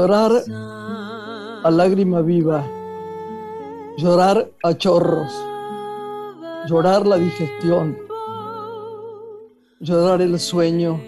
[0.00, 0.32] Llorar
[1.62, 2.64] a lágrima viva,
[3.98, 5.30] llorar a chorros,
[6.66, 7.98] llorar la digestión,
[9.78, 10.98] llorar el sueño,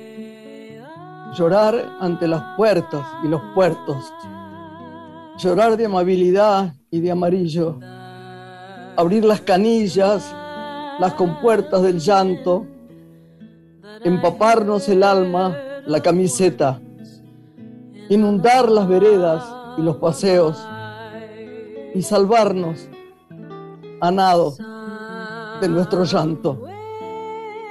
[1.35, 4.13] llorar ante las puertas y los puertos,
[5.39, 7.79] llorar de amabilidad y de amarillo,
[8.95, 10.35] abrir las canillas,
[11.01, 12.67] las compuertas del llanto,
[14.05, 15.57] empaparnos el alma,
[15.87, 16.79] la camiseta,
[18.13, 19.43] inundar las veredas
[19.79, 20.63] y los paseos
[21.95, 22.89] y salvarnos
[24.01, 24.55] a nado
[25.61, 26.63] de nuestro llanto,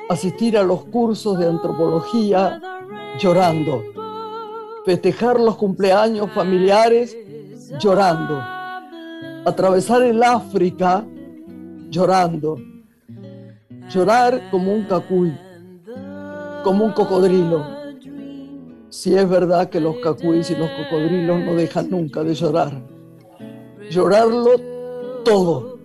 [0.10, 2.60] asistir a los cursos de antropología
[3.20, 3.84] llorando,
[4.84, 7.16] festejar los cumpleaños familiares
[7.80, 8.42] llorando,
[9.46, 11.06] atravesar el África
[11.90, 12.58] llorando,
[13.90, 15.38] llorar como un cacuy,
[16.64, 17.81] como un cocodrilo.
[18.92, 22.74] Si es verdad que los cacuís y los cocodrilos no dejan nunca de llorar.
[23.90, 24.50] Llorarlo
[25.24, 25.80] todo,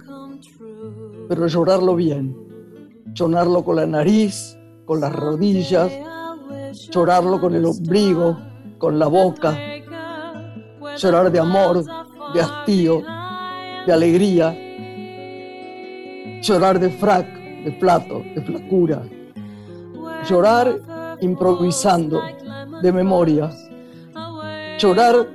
[1.28, 2.36] pero llorarlo bien.
[3.12, 5.88] Llorarlo con la nariz, con las rodillas,
[6.90, 8.38] llorarlo con el ombligo,
[8.76, 9.56] con la boca,
[10.96, 11.84] llorar de amor,
[12.34, 13.02] de hastío,
[13.86, 14.52] de alegría,
[16.42, 17.26] llorar de frac,
[17.62, 19.04] de plato, de flacura,
[20.28, 22.20] llorar improvisando,
[22.82, 23.50] de memoria,
[24.78, 25.26] llorar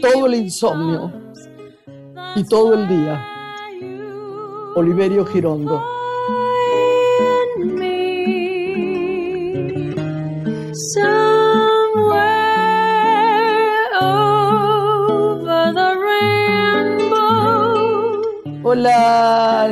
[0.00, 1.12] todo el insomnio
[2.36, 3.26] y todo el día.
[4.76, 5.82] Oliverio Girondo.
[18.62, 19.68] Hola.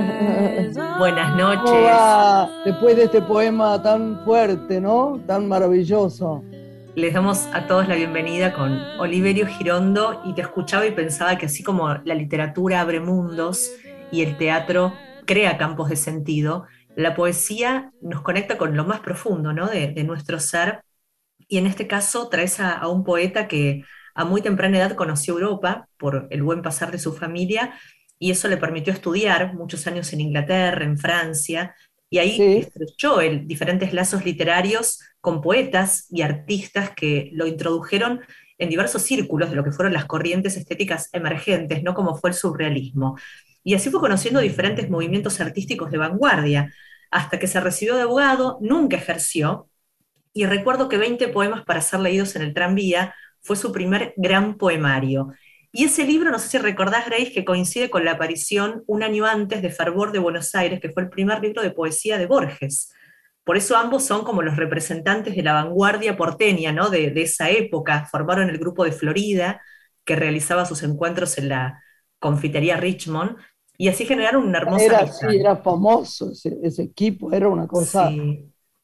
[0.99, 2.65] Buenas noches.
[2.65, 5.21] Después de este poema tan fuerte, ¿no?
[5.27, 6.43] Tan maravilloso.
[6.99, 11.47] Les damos a todos la bienvenida con Oliverio Girondo y te escuchaba y pensaba que
[11.47, 13.71] así como la literatura abre mundos
[14.11, 14.93] y el teatro
[15.25, 16.67] crea campos de sentido,
[16.97, 19.69] la poesía nos conecta con lo más profundo ¿no?
[19.69, 20.83] de, nuestro ser
[21.47, 23.85] y en este caso traes a, a un poeta que
[24.17, 27.79] a muy temprana edad conoció Europa por el buen pasar de su familia
[28.19, 31.77] y eso le permitió estudiar muchos años en Inglaterra, en Francia,
[32.11, 38.23] y ahí estrechó el, diferentes lazos literarios con poetas y artistas que lo introdujeron
[38.57, 42.35] en diversos círculos de lo que fueron las corrientes estéticas emergentes, no como fue el
[42.35, 43.19] surrealismo.
[43.63, 46.73] Y así fue conociendo diferentes movimientos artísticos de vanguardia,
[47.11, 49.69] hasta que se recibió de abogado, nunca ejerció,
[50.33, 54.57] y recuerdo que 20 poemas para ser leídos en el tranvía fue su primer gran
[54.57, 55.35] poemario.
[55.73, 59.27] Y ese libro, no sé si recordás, Grace, que coincide con la aparición un año
[59.27, 62.95] antes de Fervor de Buenos Aires, que fue el primer libro de poesía de Borges.
[63.49, 66.91] Por eso ambos son como los representantes de la vanguardia porteña, ¿no?
[66.91, 68.05] De, esa época.
[68.05, 69.63] Formaron el grupo de Florida,
[70.05, 71.83] que realizaba sus encuentros en la
[72.19, 73.39] confitería Richmond,
[73.79, 78.11] y así generaron una hermosa era, sí, era famoso ese, equipo, era una cosa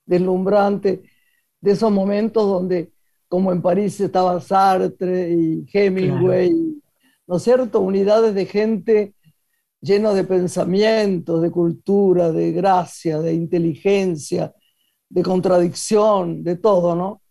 [0.07, 1.03] deslumbrante,
[1.61, 2.91] de esos momentos donde
[3.29, 6.81] como en París estaba Sartre y Hemingway,
[7.27, 7.81] ¿no es cierto?
[7.81, 9.14] Unidades de gente
[9.84, 14.53] llenos de pensamientos, de cultura, de gracia, de inteligencia,
[15.09, 17.22] de contradicción, de todo, ¿no?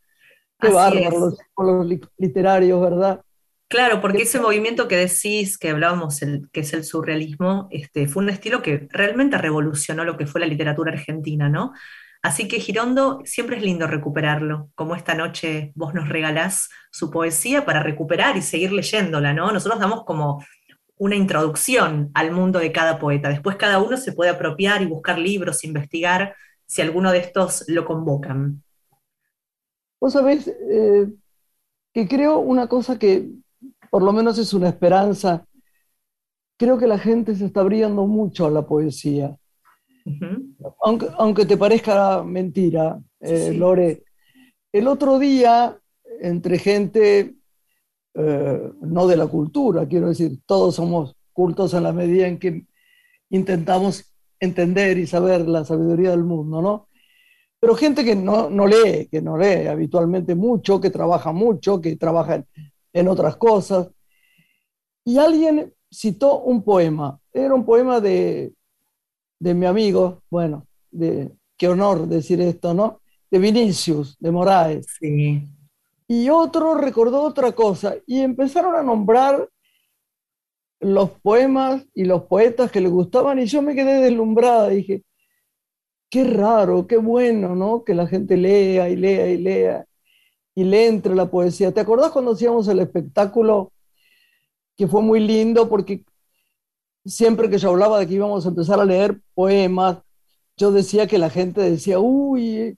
[0.59, 3.21] Qué bárbaro los, los, literarios, ¿verdad?
[3.67, 8.23] Claro, porque ese movimiento que decís, que hablábamos, el, que es el surrealismo, este, fue
[8.23, 11.73] un estilo que realmente revolucionó lo que fue la literatura argentina, ¿no?
[12.21, 17.65] Así que Girondo, siempre es lindo recuperarlo, como esta noche vos nos regalás su poesía
[17.65, 19.51] para recuperar y seguir leyéndola, ¿no?
[19.51, 20.45] Nosotros damos como
[20.97, 23.29] una introducción al mundo de cada poeta.
[23.29, 27.85] Después cada uno se puede apropiar y buscar libros, investigar, si alguno de estos lo
[27.85, 28.63] convocan.
[29.99, 31.07] Vos sabés eh,
[31.93, 33.29] que creo una cosa que
[33.89, 35.45] por lo menos es una esperanza.
[36.57, 39.37] Creo que la gente se está abriendo mucho a la poesía
[40.81, 44.03] aunque, aunque, te parezca mentira, eh, Lore,
[44.71, 45.77] el otro día,
[46.21, 47.35] entre gente
[48.15, 52.65] eh, no de la cultura, quiero decir, todos somos cultos en la medida en que
[53.29, 56.87] intentamos entender y saber la sabiduría del mundo, ¿no?
[57.59, 61.95] Pero gente que no, no lee, que no lee habitualmente mucho, que trabaja mucho, que
[61.95, 62.43] trabaja
[62.91, 63.89] en otras cosas.
[65.05, 68.53] Y alguien citó un poema, era un poema de
[69.43, 73.01] de mi amigo, bueno, de, qué honor decir esto, ¿no?
[73.29, 74.87] De Vinicius, de Moraes.
[75.01, 75.43] Sí.
[76.07, 79.49] Y otro recordó otra cosa y empezaron a nombrar
[80.79, 85.03] los poemas y los poetas que le gustaban y yo me quedé deslumbrada, dije,
[86.09, 87.83] qué raro, qué bueno, ¿no?
[87.83, 89.85] Que la gente lea y lea y lea.
[90.55, 91.73] y le entre la poesía.
[91.73, 93.73] ¿Te acordás cuando hacíamos el espectáculo
[94.77, 96.03] que fue muy lindo porque
[97.05, 99.99] siempre que yo hablaba de que íbamos a empezar a leer poemas,
[100.57, 102.77] yo decía que la gente decía, uy,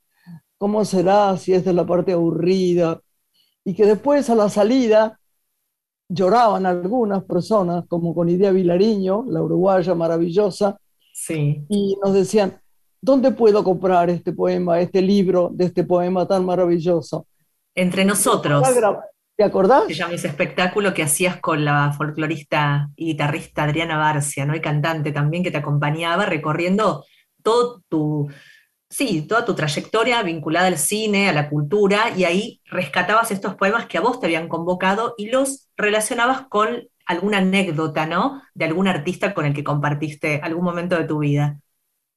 [0.58, 3.02] ¿cómo será si esta es la parte aburrida?
[3.66, 5.20] Y que después a la salida
[6.08, 10.78] lloraban algunas personas, como con Idea Vilariño, la uruguaya maravillosa,
[11.14, 11.66] sí.
[11.68, 12.60] y nos decían,
[13.02, 17.26] ¿dónde puedo comprar este poema, este libro de este poema tan maravilloso?
[17.74, 18.64] Entre nosotros.
[19.38, 19.84] ¿Te acordás?
[19.88, 24.56] Se llama ese espectáculo que hacías con la folclorista y guitarrista Adriana Barcia, ¿no?
[24.56, 27.04] Y cantante también que te acompañaba recorriendo
[27.44, 28.30] todo tu,
[28.96, 33.88] sí, toda tu trayectoria vinculada al cine, a la cultura, y ahí rescatabas estos poemas
[33.88, 38.42] que a vos te habían convocado y los relacionabas con alguna anécdota, ¿no?
[38.54, 41.60] De algún artista con el que compartiste algún momento de tu vida.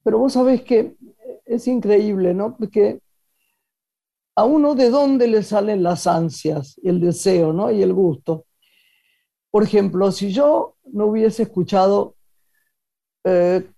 [0.05, 0.95] Pero vos sabés que
[1.45, 2.57] es increíble, ¿no?
[2.57, 3.01] Porque
[4.37, 7.73] a uno de dónde le salen las ansias, el deseo, ¿no?
[7.73, 8.47] Y el gusto.
[9.51, 12.15] Por ejemplo, si yo no hubiese escuchado
[13.25, 13.69] eh,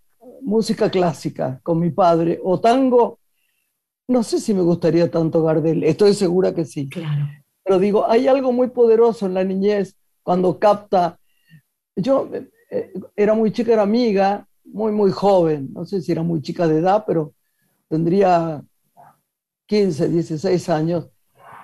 [0.42, 3.18] música clásica con mi padre o tango,
[4.08, 5.84] no sé si me gustaría tanto Gardel.
[5.84, 6.88] Estoy segura que sí.
[6.88, 7.28] Claro.
[7.62, 11.18] Pero digo, hay algo muy poderoso en la niñez cuando capta.
[11.94, 12.28] Yo
[12.70, 15.70] eh, era muy chica, era amiga, muy, muy joven.
[15.72, 17.34] No sé si era muy chica de edad, pero
[17.88, 18.62] tendría
[19.70, 21.10] 15, 16 años,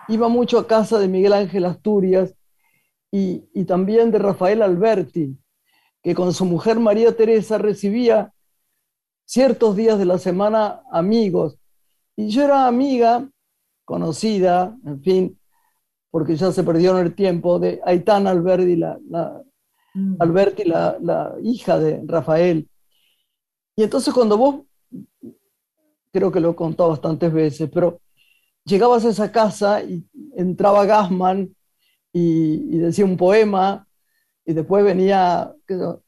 [0.09, 2.37] iba mucho a casa de Miguel Ángel Asturias
[3.11, 5.37] y, también de Rafael Alberti,
[6.05, 8.33] que con su mujer María Teresa recibía
[9.27, 11.59] ciertos días de la semana amigos.
[12.17, 13.29] Y yo era amiga,
[13.85, 15.41] conocida, en fin,
[16.11, 19.43] porque ya se perdió en el tiempo, de Aitana Alberti, la, la,
[19.93, 20.17] mm.
[20.19, 22.67] Alberti, la, la hija de Rafael.
[23.77, 24.61] Y entonces cuando vos
[26.11, 28.01] creo que lo he contado bastantes veces, pero
[28.65, 30.03] llegabas a esa casa y
[30.35, 31.55] entraba Gassman
[32.13, 33.87] y, decía un poema,
[34.47, 35.55] y después venía,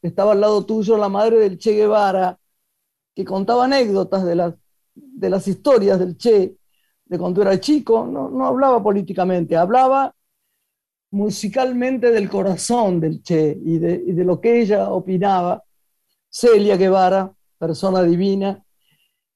[0.01, 2.39] estaba al lado tuyo la madre del Che Guevara,
[3.19, 4.55] que contaba anécdotas de las,
[4.95, 6.55] de las historias del Che,
[7.03, 10.15] de cuando era chico, no, no hablaba políticamente, hablaba
[11.11, 15.61] musicalmente del corazón del Che y de, y de lo que ella opinaba.
[16.29, 18.63] Celia Guevara, persona divina,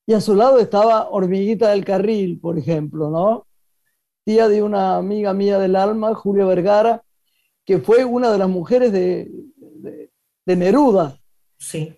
[0.06, 3.48] y a su lado estaba Hormiguita del Carril, por ejemplo, ¿no?
[4.24, 7.04] Tía de una amiga mía del alma, Julia Vergara,
[7.66, 9.30] que fue una de las mujeres de,
[10.46, 11.20] de, Neruda.
[11.58, 11.94] Sí.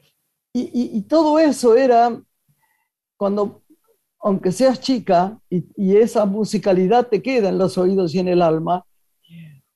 [0.58, 2.18] Y, todo eso era
[3.18, 3.62] cuando,
[4.22, 8.86] aunque seas chica y, esa musicalidad te queda en los oídos y en el alma,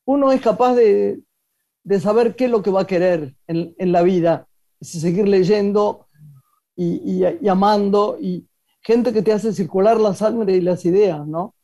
[0.06, 1.20] uno es capaz de,
[1.84, 4.48] de saber qué es lo que va a querer en, en la vida,
[4.80, 6.08] seguir leyendo
[6.78, 8.48] y, amando, y
[8.82, 11.56] gente que te hace circular la sangre y las ideas, ¿no?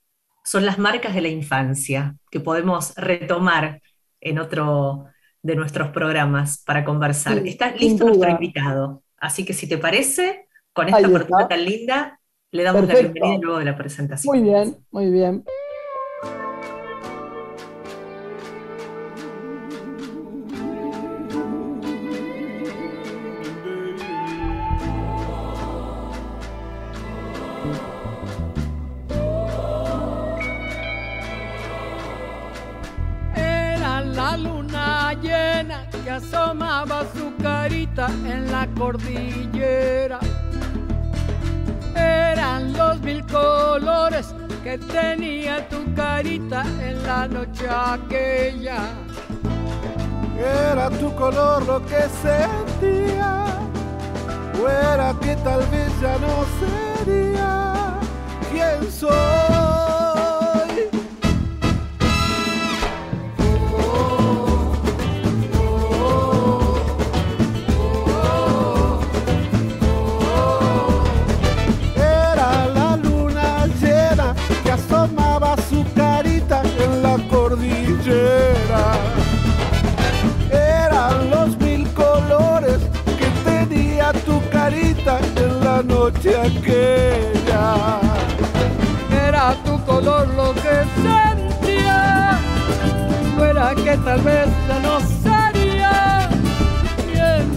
[0.43, 3.81] Son las marcas de la infancia que podemos retomar
[4.19, 5.05] en otro
[5.41, 7.37] de nuestros programas para conversar.
[7.47, 12.19] Está listo nuestro invitado, así que si te parece, con esta oportunidad tan linda,
[12.51, 14.35] le damos la bienvenida luego de la presentación.
[14.35, 15.43] Muy bien, muy bien.
[47.35, 48.79] Noche aquella.
[50.37, 53.45] Era tu color lo que sentía,
[54.59, 57.99] o era que tal vez ya no sería
[58.51, 59.74] quien soy.
[89.95, 92.37] Era color lo que sentía,
[93.37, 96.29] fuera que tal vez ya no sería
[97.13, 97.55] quien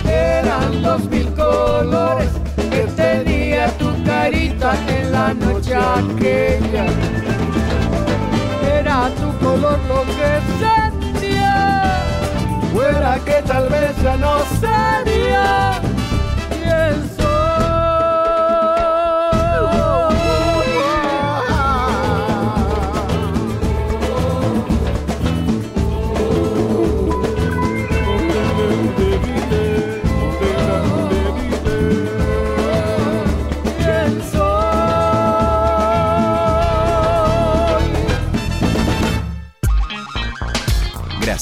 [0.09, 2.31] Eran los mil colores
[2.71, 6.87] que tenía tu carita en la noche aquella.
[8.79, 12.05] Era tu color lo que sentía,
[12.73, 15.81] fuera que tal vez ya no sería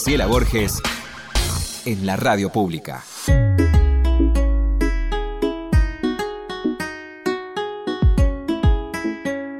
[0.04, 0.82] Graciela Borges
[1.86, 3.02] en la radio pública.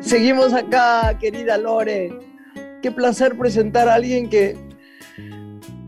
[0.02, 2.12] Seguimos acá, querida Lore.
[2.82, 4.54] Qué placer presentar a alguien que,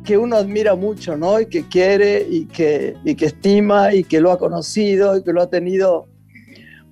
[0.03, 1.39] que uno admira mucho, ¿no?
[1.39, 5.35] Y que quiere y que, y que estima y que lo ha conocido y que
[5.35, 6.09] lo ha tenido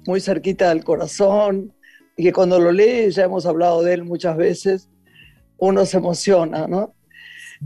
[0.06, 1.72] muy cerquita del corazón
[2.14, 4.90] y que cuando lo lee, ya hemos hablado de él muchas veces,
[5.56, 6.92] uno se emociona, ¿no?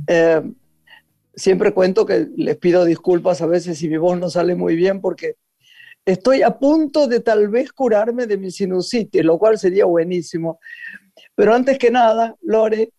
[0.07, 0.43] Eh,
[1.35, 5.01] siempre cuento que les pido disculpas a veces si mi voz no sale muy bien
[5.01, 5.37] porque
[6.05, 10.59] estoy a punto de tal vez curarme de mi sinusitis, lo cual sería buenísimo.
[11.35, 12.91] Pero antes que nada, Lore,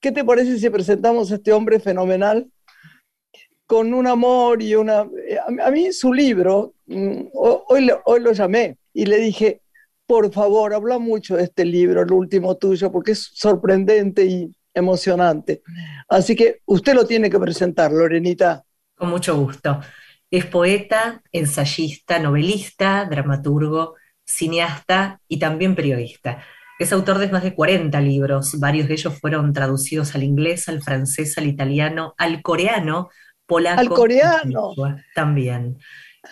[0.00, 2.48] ¿qué te parece si presentamos a este hombre fenomenal
[3.66, 5.08] con un amor y una...
[5.26, 9.60] Eh, a mí su libro, mm, hoy, hoy lo llamé y le dije,
[10.06, 15.62] por favor, habla mucho de este libro, el último tuyo, porque es sorprendente y emocionante.
[16.08, 18.64] Así que usted lo tiene que presentar, Lorenita.
[18.94, 19.80] Con mucho gusto.
[20.30, 26.42] Es poeta, ensayista, novelista, dramaturgo, cineasta y también periodista.
[26.78, 30.82] Es autor de más de 40 libros, varios de ellos fueron traducidos al inglés, al
[30.82, 33.10] francés, al italiano, al coreano,
[33.46, 33.80] polaco.
[33.80, 34.74] Al coreano.
[35.14, 35.78] También.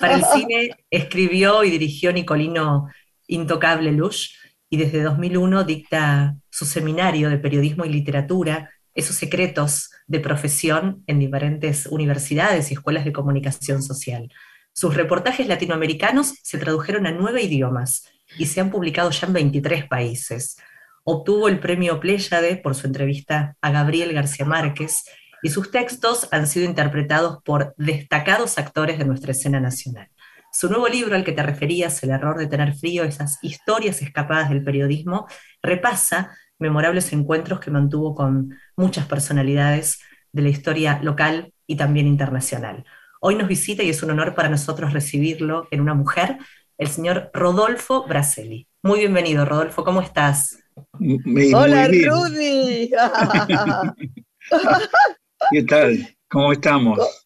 [0.01, 2.89] Para el cine escribió y dirigió Nicolino
[3.29, 4.35] Intocable Lush
[4.73, 11.19] y desde 2001 dicta su seminario de periodismo y literatura, esos secretos de profesión en
[11.19, 14.33] diferentes universidades y escuelas de comunicación social.
[14.73, 19.89] Sus reportajes latinoamericanos se tradujeron a nueve idiomas y se han publicado ya en 23
[19.89, 20.57] países.
[21.05, 25.05] Obtuvo el premio Pléyade por su entrevista a Gabriel García Márquez
[25.43, 30.09] y sus textos han sido interpretados por destacados actores de nuestra escena nacional.
[30.55, 34.51] Su nuevo libro al que te referías, El error de tener frío, esas historias escapadas
[34.51, 35.27] del periodismo,
[35.63, 42.85] repasa memorables encuentros que mantuvo con muchas personalidades de la historia local y también internacional.
[43.23, 46.37] Hoy nos visita y es un honor para nosotros recibirlo en una mujer,
[46.77, 48.69] el señor Rodolfo Braselli.
[48.83, 50.59] Muy bienvenido, Rodolfo, ¿cómo estás?
[51.55, 52.91] Hola, Rudy.
[55.51, 56.15] ¿Qué tal?
[56.29, 57.22] ¿Cómo estamos?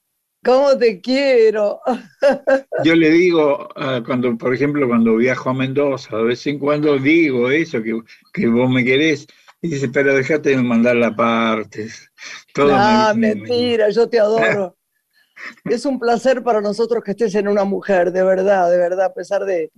[0.47, 1.81] ¿Cómo te quiero?
[2.85, 6.97] Yo le digo, ah, cuando, por ejemplo, cuando viajo a Mendoza, de vez en cuando
[6.99, 8.01] digo eso, que,
[8.33, 9.27] que vos me querés,
[9.61, 11.89] y dice, pero déjate de mandar la parte.
[12.59, 14.77] Ah, mentira, yo te adoro.
[15.65, 19.15] es un placer para nosotros que estés en una mujer, de verdad, de verdad, a
[19.15, 19.73] pesar de...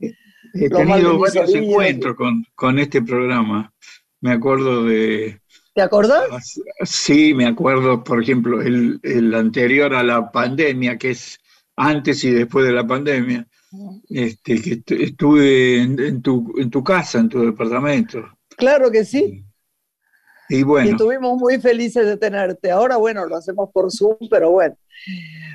[0.52, 3.72] He tenido varios encuentros con, con este programa.
[4.20, 5.40] Me acuerdo de,
[5.78, 6.58] ¿Te acordás?
[6.82, 11.38] Sí, me acuerdo, por ejemplo, el, anterior a la pandemia, que es
[11.76, 13.46] antes y después de la pandemia,
[14.08, 18.28] este, que estuve en, tu, en tu casa, en tu departamento.
[18.56, 19.44] Claro que sí.
[20.48, 20.88] Y bueno.
[20.88, 22.72] Y estuvimos muy felices de tenerte.
[22.72, 24.76] Ahora, bueno, lo hacemos por Zoom, pero bueno.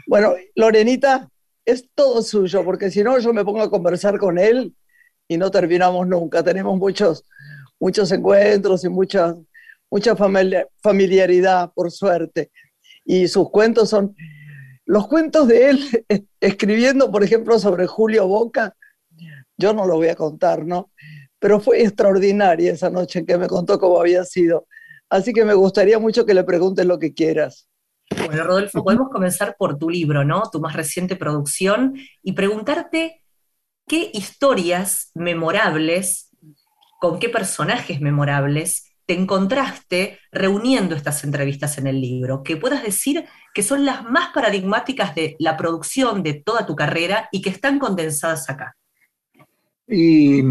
[0.08, 1.30] Bueno, Lorenita,
[1.66, 4.74] es todo suyo, porque si no, yo me pongo a conversar con él
[5.28, 6.42] y no terminamos nunca.
[6.42, 7.26] Tenemos muchos,
[7.78, 9.36] muchos encuentros y muchas
[9.94, 10.16] mucha
[10.82, 12.50] familiaridad, por suerte.
[13.06, 14.16] Y sus cuentos son,
[14.86, 16.06] los cuentos de él,
[16.40, 18.76] escribiendo, por ejemplo, sobre Julio Boca,
[19.56, 20.90] yo no lo voy a contar, ¿no?
[21.38, 24.66] Pero fue extraordinaria esa noche en que me contó cómo había sido.
[25.10, 27.70] Así que me gustaría mucho que le preguntes lo que quieras.
[28.26, 30.42] Bueno, Rodolfo, podemos comenzar por tu libro, ¿no?
[30.52, 33.24] Tu más reciente producción y preguntarte
[33.88, 36.32] qué historias memorables,
[37.00, 43.26] con qué personajes memorables te encontraste reuniendo estas entrevistas en el libro, que puedas decir
[43.54, 47.80] que son las más paradigmáticas de la producción de toda tu carrera y que están
[47.80, 48.76] condensadas acá.
[49.88, 50.42] Y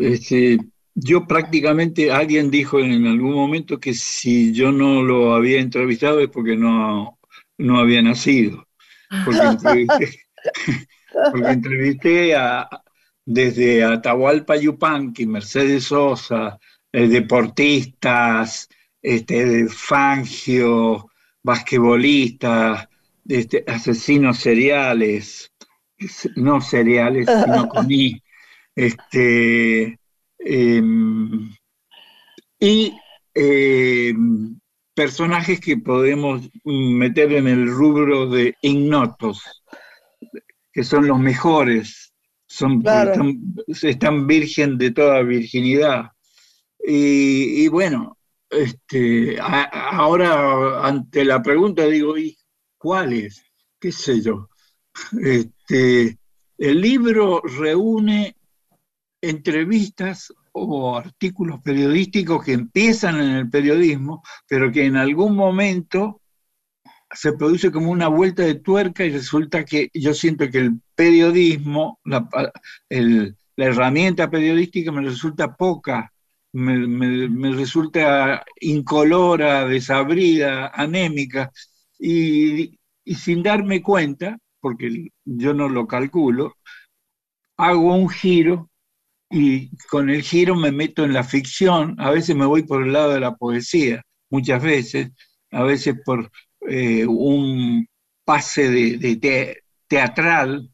[0.00, 0.58] este,
[0.94, 6.28] yo prácticamente, alguien dijo en algún momento que si yo no lo había entrevistado es
[6.28, 7.18] porque no,
[7.58, 8.66] no había nacido.
[9.24, 9.40] Porque
[11.50, 12.68] entrevisté, a,
[13.24, 16.58] desde Atahualpa Yupanqui, Mercedes Sosa,
[16.92, 18.68] eh, deportistas,
[19.00, 21.10] este, Fangio,
[21.42, 22.88] basquetbolistas,
[23.26, 25.50] este, asesinos seriales,
[26.36, 28.22] no seriales, sino con I,
[28.74, 29.98] este,
[30.38, 31.50] em,
[32.58, 32.92] y
[33.34, 34.58] em,
[34.94, 39.62] personajes que podemos meter en el rubro de ignotos,
[40.72, 42.12] que son los mejores,
[42.46, 42.84] son,
[43.66, 46.11] están, virgen de toda virginidad.
[46.84, 48.18] Y, bueno,
[48.50, 52.36] este, ahora ante la pregunta digo, ¿y
[52.76, 53.42] cuáles?
[53.78, 54.48] ¿Qué sé yo?
[55.20, 56.18] Este,
[56.58, 58.36] el libro reúne
[59.20, 66.20] entrevistas o artículos periodísticos que empiezan en el periodismo, pero que en algún momento
[67.12, 72.00] se produce como una vuelta de tuerca y resulta que yo siento que el periodismo,
[72.04, 72.28] la,
[73.56, 76.11] herramienta periodística me resulta poca,
[76.52, 81.50] me, resulta incolora, desabrida, anémica,
[81.98, 86.56] y, y sin darme cuenta, porque yo no lo calculo,
[87.56, 88.70] hago un giro
[89.30, 92.92] y con el giro me meto en la ficción, a veces me voy por el
[92.92, 95.10] lado de la poesía, muchas veces,
[95.50, 96.30] a veces por
[96.68, 97.86] eh, un
[98.24, 100.70] pase de, teatral,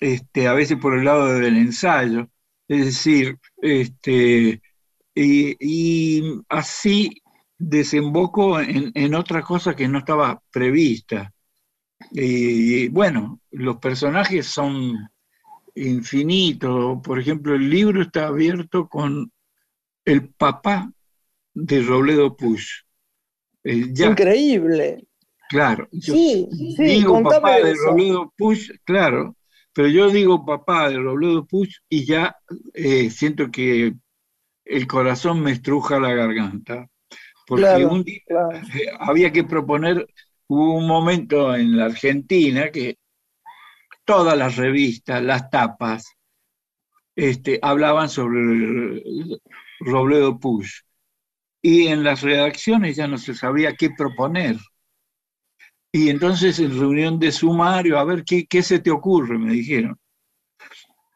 [0.00, 2.28] este, a veces por el lado del ensayo,
[2.68, 4.62] es decir, este,
[5.14, 7.22] y, así
[7.58, 11.32] desemboco en, en, otra cosa que no estaba prevista.
[12.12, 14.96] Y bueno, los personajes son
[15.74, 17.00] infinito.
[17.02, 19.30] Por ejemplo, el libro está abierto con
[20.04, 20.90] el papá
[21.54, 22.82] de Robledo Push.
[23.64, 25.06] Increíble.
[25.48, 25.88] Claro.
[26.00, 29.36] sí, digo papá de Robledo Push, claro,
[29.72, 32.36] pero yo digo papá de Robledo Push y ya
[32.72, 33.94] eh, siento que
[34.70, 36.88] el corazón me estruja la garganta.
[37.46, 38.22] Porque un día
[38.74, 40.06] eh, había que proponer,
[40.46, 42.96] hubo un momento en la Argentina que
[44.04, 46.16] todas las revistas, las tapas,
[47.16, 49.02] este, hablaban sobre
[49.80, 50.82] Robledo Push.
[51.62, 54.56] Y en las redacciones ya no se sabía qué proponer.
[55.92, 59.36] Y entonces en reunión de sumario, a ver, ¿qué, qué se te ocurre?
[59.36, 59.98] Me dijeron.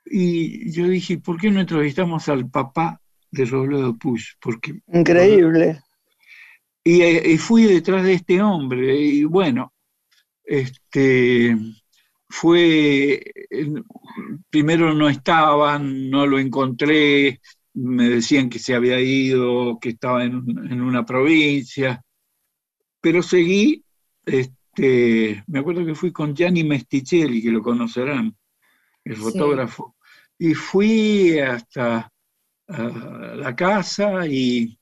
[0.04, 3.00] Y yo dije, ¿por qué no entrevistamos al papá
[3.34, 4.34] de Robledo Push?
[4.40, 5.82] Porque, Increíble.
[6.82, 9.72] Y, y, fui detrás de este hombre, y bueno,
[10.44, 11.56] este,
[12.28, 13.22] fue,
[14.50, 17.40] primero no estaban, no lo encontré,
[17.74, 22.02] me decían que se había ido, que estaba en, una provincia,
[23.00, 23.84] pero seguí,
[24.26, 28.36] este, me acuerdo que fui con Gianni Mesticelli, que lo conocerán,
[29.04, 29.96] el fotógrafo,
[30.38, 32.10] y fui hasta
[32.66, 34.78] la casa y,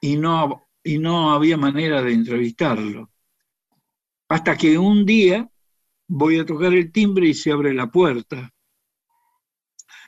[0.00, 3.10] y, no, y no había manera de entrevistarlo.
[4.28, 5.48] Hasta que un día
[6.08, 8.52] voy a tocar el timbre y se abre la puerta.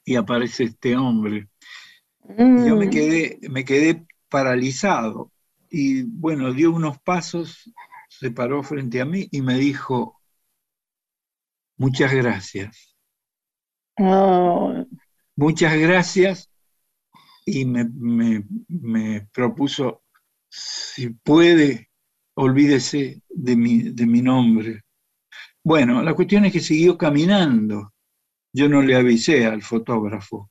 [0.04, 1.48] Y aparece este hombre.
[2.22, 2.90] Yo me mm.
[2.90, 5.32] quedé, me quedé paralizado.
[5.70, 7.70] Y bueno, dio unos pasos,
[8.08, 10.20] se paró frente a mí y me dijo,
[11.76, 12.96] muchas gracias.
[15.36, 16.50] Muchas gracias.
[17.50, 17.88] Y me,
[18.68, 20.02] me, propuso,
[20.50, 21.88] si puede,
[22.34, 24.82] olvídese de mi, de mi nombre.
[25.64, 27.94] Bueno, la cuestión es que siguió caminando.
[28.52, 30.50] Yo no le avisé al fotógrafo,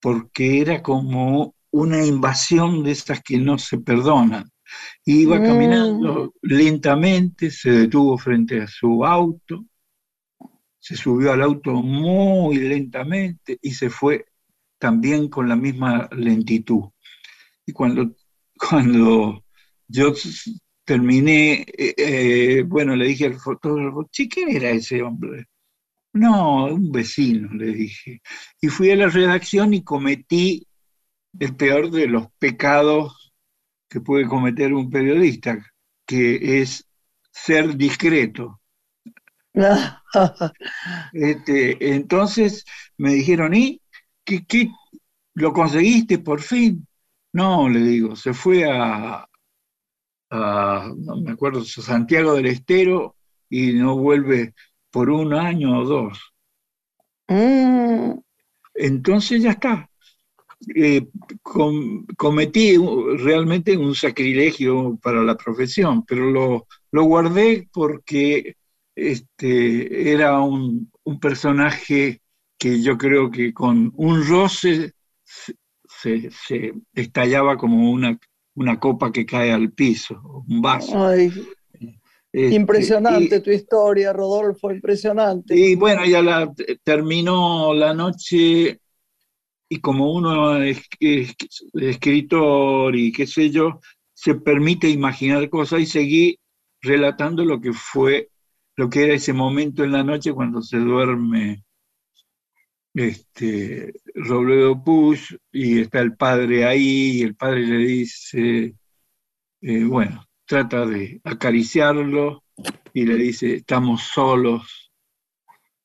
[0.00, 4.50] porque era como una invasión de esas que no se perdonan.
[5.06, 5.42] Iba mm.
[5.42, 9.64] caminando lentamente, se detuvo frente a su auto,
[10.78, 14.26] se subió al auto muy lentamente y se fue
[14.82, 16.90] también con la misma lentitud.
[17.64, 18.16] Y cuando,
[18.58, 19.44] cuando
[19.86, 20.12] yo
[20.84, 25.46] terminé, eh, eh, bueno, le dije al fotógrafo, ¿sí quién era ese hombre?
[26.14, 28.22] No, un vecino, le dije.
[28.60, 30.66] Y fui a la redacción y cometí
[31.38, 33.32] el peor de los pecados
[33.88, 35.64] que puede cometer un periodista,
[36.04, 36.88] que es
[37.30, 38.60] ser discreto.
[41.12, 42.64] este, entonces
[42.96, 43.81] me dijeron, ¿y
[44.24, 44.70] qué, qué,
[45.34, 46.86] lo conseguiste por fin?
[47.32, 49.26] No, le digo, se fue a,
[50.30, 53.16] no me acuerdo, Santiago del Estero
[53.48, 54.54] y no vuelve
[54.90, 56.18] por un año o dos.
[57.28, 58.18] Mm.
[58.74, 59.88] Entonces ya está.
[60.74, 61.08] Eh,
[62.16, 62.76] cometí
[63.18, 68.56] realmente un sacrilegio para la profesión, pero lo, lo guardé porque
[68.94, 72.21] este, era un, un, personaje
[72.62, 74.92] que yo creo que con un roce
[75.24, 78.18] se, se estallaba como una,
[78.54, 80.96] una copa que cae al piso, un vaso.
[80.96, 81.32] Ay,
[82.32, 85.54] Este, impresionante y- tu historia, Rodolfo, impresionante.
[85.54, 88.80] Y bueno, ya la, terminó la noche
[89.68, 91.34] y como uno es, es
[91.74, 93.80] escritor y qué sé yo,
[94.14, 96.38] se permite imaginar cosas y seguí
[96.80, 98.30] relatando lo que fue,
[98.76, 101.64] lo que era ese momento en la noche cuando se duerme
[102.94, 108.74] este, Robledo Push y está el padre ahí y el padre le dice,
[109.62, 112.44] eh, bueno, trata de acariciarlo
[112.92, 114.92] y le dice, estamos solos,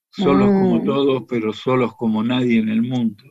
[0.10, 0.86] solos como Mm.
[0.86, 3.24] todos, pero solos como nadie en el mundo.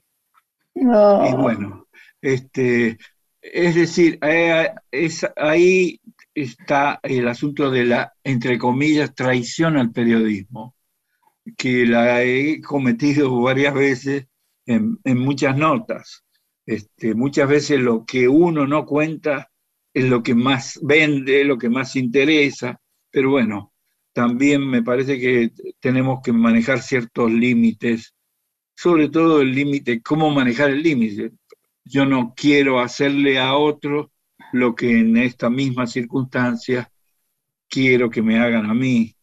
[0.75, 1.29] No.
[1.29, 1.89] Y bueno,
[2.21, 2.99] este,
[3.41, 6.01] es decir, eh, es, ahí
[6.35, 10.76] está el asunto de la, entre comillas, traición al periodismo,
[11.57, 14.27] que la he cometido varias veces
[14.67, 16.25] en, muchas notas.
[16.67, 19.51] Este, muchas veces lo que uno no cuenta
[19.95, 22.81] es lo que más vende, lo que más interesa,
[23.11, 23.73] pero bueno,
[24.13, 28.15] también me parece que tenemos que manejar ciertos límites,
[28.75, 31.33] sobre todo el límite, cómo manejar el límite.
[31.85, 34.13] Yo no quiero hacerle a otro
[34.53, 36.91] lo que en esta misma circunstancia
[37.69, 39.16] quiero que me hagan a mí.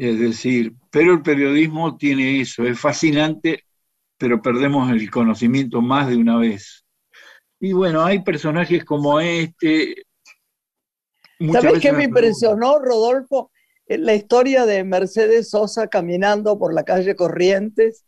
[0.00, 3.64] Es decir, pero el periodismo tiene eso, es fascinante,
[4.16, 6.86] pero perdemos el conocimiento más de una vez.
[7.60, 9.94] Y bueno, hay personajes como este.
[11.38, 13.50] muchas ¿Sabés veces qué me impresionó, Rodolfo?
[13.86, 18.06] Eh, La historia de Mercedes Sosa caminando por la calle Corrientes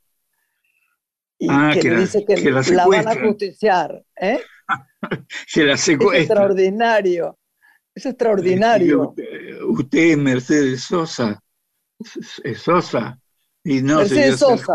[1.38, 4.02] y Ah, que, que la- dice que, que la la van a justiciar.
[4.18, 4.40] ¿eh?
[5.52, 6.20] Que la Es secuestra.
[6.22, 7.38] extraordinario.
[7.94, 9.10] Es extraordinario.
[9.10, 11.41] Usted, usted es Mercedes Sosa.
[12.44, 13.18] Es- Sosa.
[13.64, 14.74] Y no Mercedes se dio ser Sosa.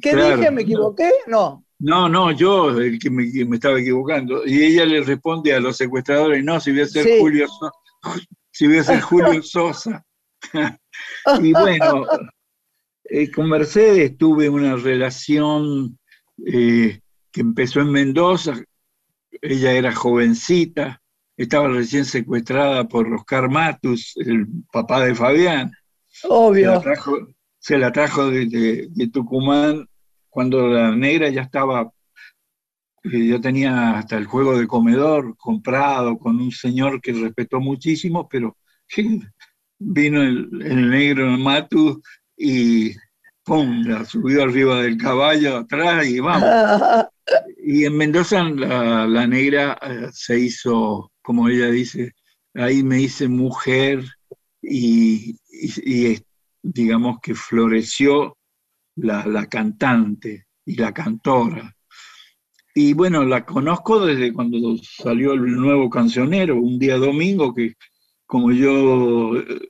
[0.00, 0.50] ¿Qué claro, dije?
[0.50, 1.10] ¿Me equivoqué?
[1.26, 1.64] No.
[1.78, 4.46] No, no, yo el que me, estaba equivocando.
[4.46, 7.16] Y ella le responde a los secuestradores, no, si voy a ser Sí.
[7.20, 7.72] Julio Sosa.
[8.50, 10.04] Si voy a ser Julio Sosa.
[11.42, 12.06] y bueno,
[13.04, 15.98] eh, con Mercedes tuve una relación
[16.44, 18.54] eh, que empezó en Mendoza.
[19.42, 21.02] Ella era jovencita,
[21.36, 25.70] estaba recién secuestrada por Oscar Matus, el papá de Fabián.
[26.20, 26.80] Se la Obvio.
[26.80, 27.16] trajo,
[27.58, 29.86] se la trajo de, de- de Tucumán
[30.30, 31.90] cuando la negra ya estaba,
[33.04, 38.28] eh, ya tenía hasta el juego de comedor comprado con un señor que respetó muchísimo,
[38.28, 38.56] pero
[39.78, 42.02] vino el, el negro Matu
[42.36, 42.92] y
[43.44, 43.82] ¡pum!
[43.84, 46.48] la subió arriba del caballo atrás y vamos.
[47.68, 52.12] Y en Mendoza la, la negra eh, se hizo, como ella dice,
[52.54, 54.04] ahí me hice mujer
[54.68, 55.38] y,
[56.62, 58.36] digamos que floreció
[58.96, 61.74] la, la cantante y la cantora.
[62.74, 67.74] Y bueno, la conozco desde cuando salió el nuevo cancionero, un día domingo que
[68.26, 69.68] como yo eh,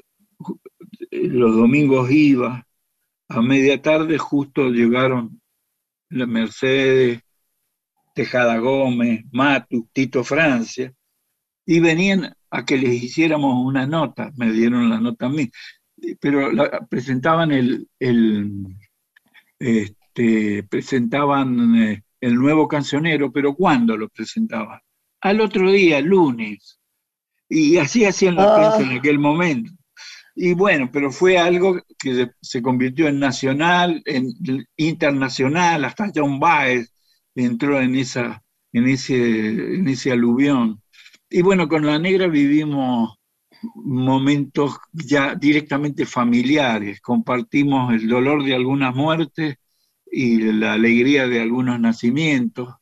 [1.10, 2.66] los domingos iba
[3.28, 5.40] a media tarde, justo llegaron
[6.08, 7.20] la Mercedes,
[8.14, 10.92] Tejada Gómez, Matu, Tito Francia,
[11.66, 15.50] y venían a que les hiciéramos una nota, me dieron la nota a mí,
[16.20, 18.52] pero la- presentaban el, el,
[19.58, 24.80] este, presentaban eh, el nuevo cancionero, pero ¿cuándo lo presentaban?
[25.20, 26.78] Al otro día, lunes,
[27.48, 28.56] y así hacían la Ah.
[28.76, 29.72] prensa en aquel momento.
[30.34, 34.28] Y bueno, pero fue algo que se- se convirtió en nacional, en
[34.76, 36.92] internacional, hasta John Baez
[37.34, 39.16] entró en, esa, en, ese,
[39.76, 40.82] en ese aluvión.
[41.30, 43.16] Y bueno, con la negra vivimos
[43.74, 49.56] momentos ya directamente familiares, compartimos el dolor de algunas muertes
[50.10, 52.74] y la alegría de algunos nacimientos.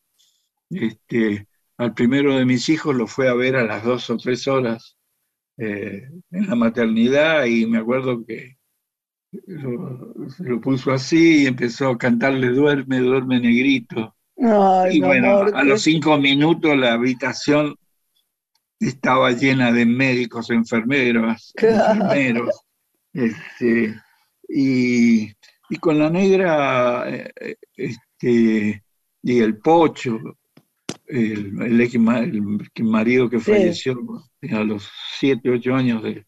[0.70, 4.48] Este, al primero de mis hijos lo fue a ver a las dos o tres
[4.48, 4.96] horas
[5.59, 8.57] eh, en la maternidad y me acuerdo que
[9.46, 14.14] lo, se lo puso así y empezó a cantarle duerme, duerme negrito.
[14.38, 17.76] Ay, Y bueno, amor, a los cinco minutos la habitación
[18.88, 22.61] estaba llena de médicos, enfermeras, enfermeros.
[23.12, 23.94] este,
[24.49, 25.31] y,
[25.70, 28.83] y con la negra eh, este,
[29.23, 30.18] y el pocho,
[31.07, 33.51] el, el ex el marido que Sí.
[33.53, 33.97] falleció
[34.53, 36.27] a los siete, ocho años de,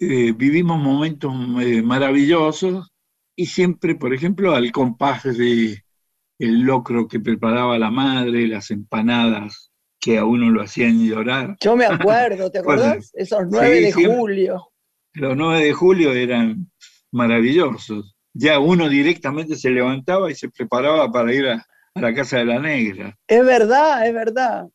[0.00, 2.90] eh, vivimos momentos eh, maravillosos
[3.36, 5.82] y siempre, por ejemplo, al compás de
[6.38, 9.67] el locro que preparaba la madre, las empanadas
[10.00, 11.56] que a uno lo hacían llorar.
[11.60, 13.10] Yo me acuerdo, ¿te acordás?
[13.14, 14.16] Esos 9 sí, de siempre.
[14.16, 14.72] julio.
[15.14, 16.70] Los 9 de julio eran
[17.10, 18.14] maravillosos.
[18.34, 22.60] ya uno directamente se levantaba y se preparaba para ir a, la casa de la
[22.60, 23.16] negra.
[23.26, 24.68] Es verdad, es verdad.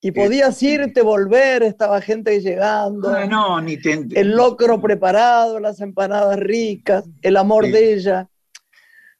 [0.00, 3.08] Y podías irte, volver, estaba gente llegando.
[3.08, 8.28] Ah, no, ni El locro preparado, las empanadas ricas, el amor de ella.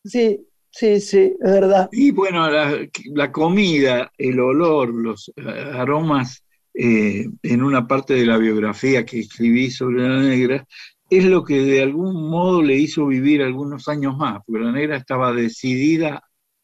[0.05, 0.46] Sí,
[0.79, 1.89] sí, sí, es verdad.
[1.93, 9.05] Y bueno, la, comida, el olor, los aromas eh, en una parte de la biografía
[9.05, 10.67] que escribí sobre la negra,
[11.09, 14.97] es lo que de algún modo le hizo vivir algunos años más, porque la negra
[14.97, 16.23] estaba decidida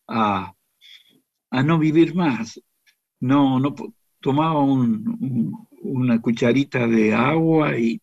[0.09, 0.53] a,
[1.51, 2.61] no vivir más.
[3.21, 3.75] No, no
[4.21, 8.01] tomaba una cucharita de agua y,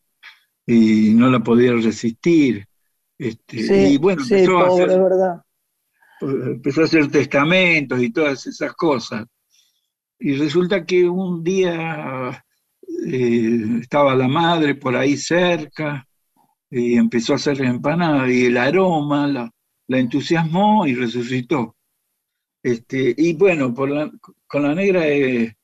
[0.67, 2.65] no la podía resistir.
[3.17, 5.41] Este, y bueno, empezó, a hacer, verdad.
[6.21, 9.25] Empezó a hacer testamentos y todas esas cosas.
[10.19, 12.43] Y resulta que un día
[13.05, 16.05] eh, estaba la madre por ahí cerca
[16.69, 19.51] y empezó a hacer empanadas y el aroma la,
[19.88, 21.75] entusiasmó y resucitó.
[22.62, 25.55] Este, y bueno, con la negra eh,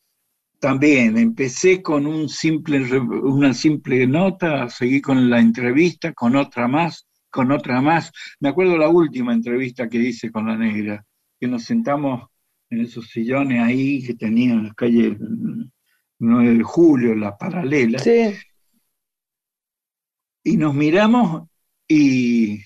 [0.60, 7.06] también empecé con un simple, una simple nota, seguí con la entrevista, con otra más,
[7.36, 8.12] con otra más.
[8.40, 11.06] Me acuerdo la última entrevista que hice con la negra,
[11.40, 12.30] que nos sentamos
[12.70, 15.18] en esos sillones ahí que tenían la calle
[16.20, 18.00] 9 de julio, la paralela.
[18.00, 18.34] Sí
[20.46, 21.50] y nos miramos
[21.88, 22.62] y,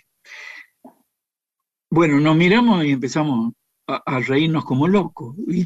[1.90, 3.54] bueno, nos miramos y empezamos
[3.88, 5.36] a, reírnos como locos.
[5.48, 5.66] ¿Y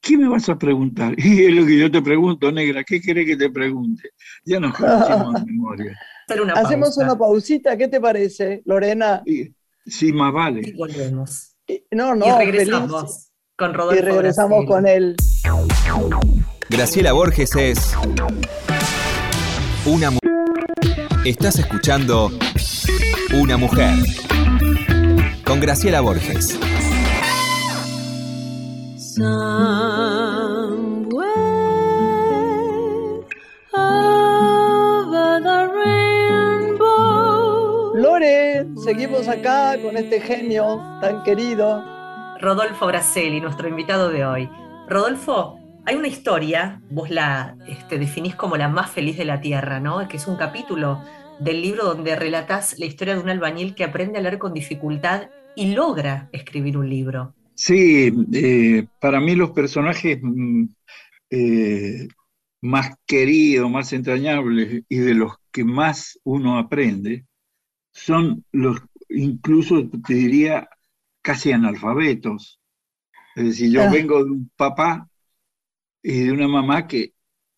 [0.00, 1.14] qué me vas a preguntar?
[1.18, 4.10] Y es lo que yo te pregunto, negra, ¿qué querés que te pregunte?
[4.44, 5.98] Ya nos conocimos en memoria.
[6.54, 9.22] Hacemos una pausita, ¿qué te parece, Lorena?
[9.86, 10.62] Sí, más vale.
[10.64, 11.56] Y volvemos.
[11.90, 14.00] No, no, y regresamos con Rodolfo.
[14.00, 15.16] Y regresamos con él.
[16.68, 17.94] Graciela Borges es
[19.84, 20.22] una mujer.
[21.24, 22.30] Estás escuchando
[23.32, 23.94] Una mujer
[25.44, 26.58] con Graciela Borges.
[38.76, 41.84] Seguimos acá con este genio tan querido.
[42.40, 44.48] Rodolfo Graceli, nuestro invitado de hoy.
[44.88, 49.80] Rodolfo, hay una historia, vos la este, definís como la más feliz de la Tierra,
[49.80, 50.06] ¿no?
[50.08, 51.02] Que es un capítulo
[51.38, 55.28] del libro donde relatás la historia de un albañil que aprende a leer con dificultad
[55.56, 57.34] y logra escribir un libro.
[57.54, 60.64] Sí, eh, para mí los personajes mm,
[61.30, 62.08] eh,
[62.60, 67.24] más queridos, más entrañables y de los que más uno aprende
[67.92, 70.68] son los, incluso te diría,
[71.22, 72.60] casi analfabetos.
[73.36, 73.90] Es decir, yo ah.
[73.90, 75.08] vengo de un papá
[76.02, 77.14] y de una mamá que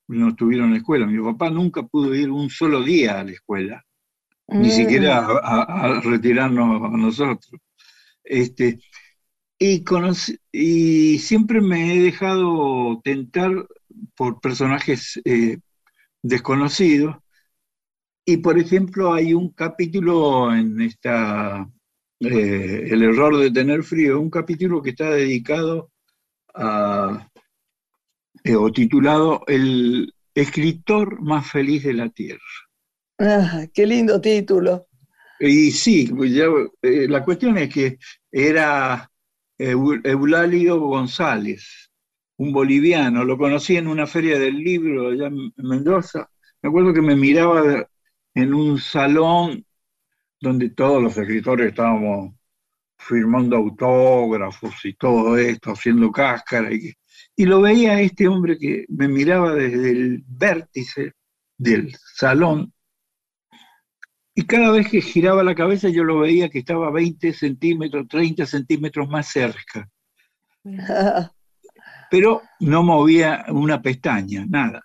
[0.09, 1.07] no estuvieron en la escuela.
[1.07, 3.85] Mi papá nunca pudo ir un solo día a la escuela,
[4.49, 4.70] ni mm.
[4.70, 7.61] siquiera a, retirarnos a nosotros.
[8.23, 8.81] Este,
[9.59, 9.85] y,
[10.53, 13.51] y siempre me he dejado tentar
[14.14, 15.59] por personajes eh,
[16.23, 17.16] desconocidos.
[18.27, 21.69] Y por ejemplo, hay un capítulo en esta,
[22.21, 25.91] eh, El error de tener frío, un capítulo que está dedicado
[26.55, 27.29] a,
[28.43, 32.41] eh, o titulado El escritor más feliz de la Tierra.
[33.19, 34.87] Ah, qué lindo título.
[35.39, 36.33] Y sí, pues
[36.83, 37.99] eh, la cuestión es que
[38.33, 39.11] era
[39.59, 41.91] Eulalio González,
[42.39, 46.29] un boliviano, lo conocí en una feria del libro allá en Mendoza.
[46.63, 47.87] Me acuerdo que me miraba
[48.35, 49.64] en un salón
[50.40, 52.35] donde todos los escritores estábamos
[52.99, 56.92] firmando autógrafos y todo esto, haciendo cáscara, y
[57.37, 61.12] y lo veía a este hombre que me miraba desde el vértice
[61.57, 62.73] del salón.
[64.35, 68.47] Y cada vez que giraba la cabeza yo lo veía que estaba 20 centímetros, 30
[68.47, 69.88] centímetros más cerca.
[72.11, 74.83] Pero no movía una pestaña, nada.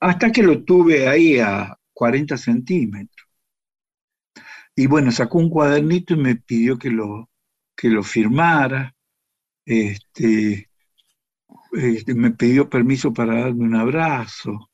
[0.00, 3.26] Hasta que lo tuve ahí a 40 centímetros.
[4.74, 7.30] Y bueno, sacó un cuadernito y me pidió que lo,
[7.74, 8.94] que lo firmara.
[9.64, 10.68] Este,
[11.72, 14.70] este, me pidió permiso para darme un abrazo.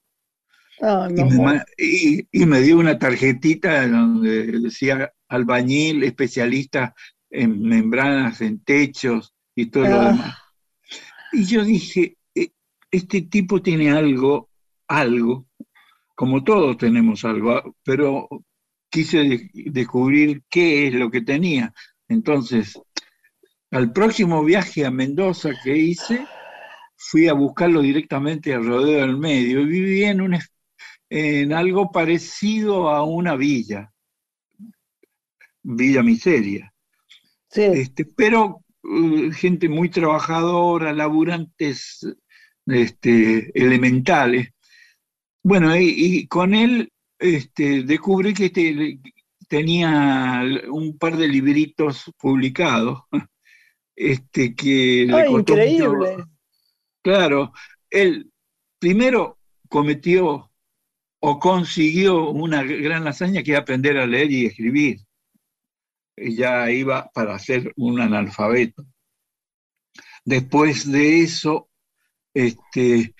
[1.78, 6.92] y, me, dio una tarjetita donde decía albañil, especialista
[7.30, 10.06] en membranas, en techos y todo lo ah.
[10.10, 10.38] demás.
[11.32, 12.50] Y yo dije, e,
[12.90, 14.50] este tipo tiene algo,
[14.88, 15.46] algo,
[16.14, 18.28] como todos tenemos algo, pero
[18.90, 21.72] quise descubrir qué es lo que tenía.
[22.08, 22.78] Entonces,
[23.70, 26.26] al próximo viaje a Mendoza que hice,
[26.96, 30.38] fui a buscarlo directamente al rodeo del medio y viví en, un,
[31.08, 33.92] en algo parecido a una villa.
[35.62, 36.72] Villa Miseria.
[37.48, 37.62] Sí.
[37.62, 42.06] Este, pero uh, gente muy trabajadora, laburantes
[42.66, 44.51] este, elementales.
[45.42, 48.98] Bueno, y, y con él este, descubrí que este,
[49.48, 53.02] tenía un par de libritos publicados
[53.96, 56.24] este, que le costó mucho- increíble.
[57.02, 57.52] Claro,
[57.90, 58.30] él
[58.78, 60.50] primero cometió
[61.20, 65.00] o consiguió una gran hazaña que era aprender a leer y escribir.
[66.16, 68.86] Ya iba para ser un analfabeto.
[70.24, 71.68] Después de eso,
[72.34, 73.14] este,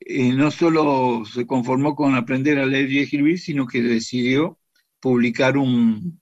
[0.00, 4.58] eh, no solo se conformó con aprender a leer y escribir, sino que decidió
[5.00, 6.20] publicar un,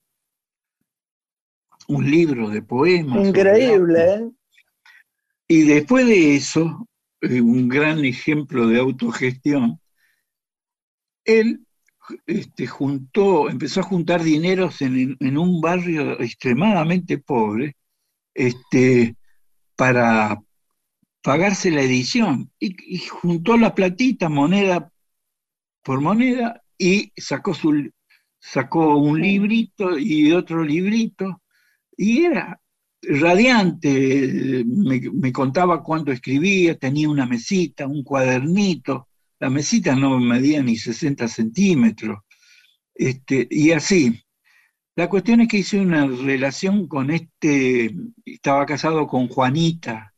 [1.88, 3.26] un libro de poemas.
[3.28, 4.30] Increíble, ¿eh?
[5.46, 6.88] Y después de eso,
[7.20, 9.78] eh, un gran ejemplo de autogestión,
[11.24, 11.60] él
[12.26, 17.76] este, juntó, empezó a juntar dineros en, en un barrio extremadamente pobre
[18.34, 19.16] este,
[19.76, 20.42] para
[21.24, 22.50] pagarse la edición.
[22.60, 24.92] Y, y juntó la platita, moneda
[25.82, 27.90] por moneda, y sacó, su,
[28.38, 31.42] sacó un librito y otro librito,
[31.96, 32.60] y era
[33.02, 39.08] radiante, me, me contaba cuánto escribía, tenía una mesita, un cuadernito,
[39.40, 42.20] la mesita no medía ni 60 centímetros,
[42.94, 44.20] este, y así.
[44.96, 50.13] La cuestión es que hice una relación con este, estaba casado con Juanita,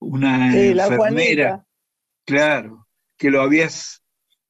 [0.00, 1.64] una Sí, enfermera,
[2.26, 4.02] claro, que lo habías,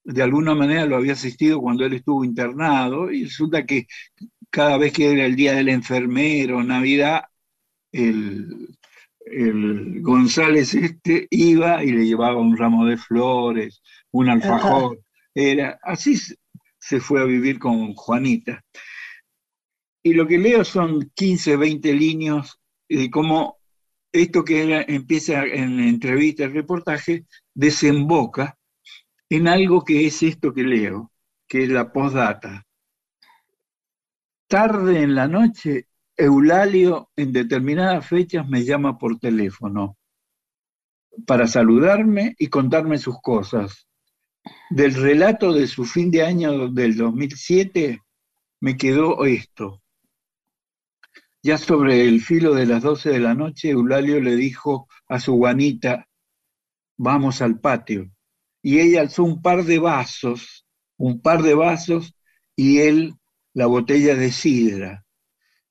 [0.05, 3.87] de alguna manera lo había asistido cuando él estuvo internado, y resulta que
[4.51, 7.25] cada vez que era el día del enfermero, Navidad,
[7.93, 8.69] el,
[9.27, 13.83] el González este iba y le llevaba un ramo de flores,
[14.13, 15.01] un alfajor.
[15.35, 16.37] Era, así se-
[16.79, 18.65] se fue a vivir con Juanita.
[20.03, 22.59] Y lo que leo son 15, 20 líneas
[22.89, 23.58] de cómo
[24.13, 28.59] esto que era- empieza en entrevista, el reportaje, desemboca
[29.29, 31.13] en algo que es esto que leo,
[31.47, 32.65] que es la postdata.
[34.49, 39.97] Tarde en la noche, Eulalio en determinadas fechas me llama por teléfono
[41.27, 43.87] para saludarme y contarme sus cosas.
[44.71, 48.01] Del relato de su fin de año del 2007
[48.61, 49.83] me quedó esto.
[51.43, 55.35] Ya sobre el filo de las 12 de la noche, Eulalio le dijo a su
[55.35, 56.09] guanita,
[56.97, 58.11] vamos al patio.
[58.61, 62.15] Y ella alzó un par de vasos, un par de vasos,
[62.57, 63.15] y él
[63.55, 65.05] la botella de sidra.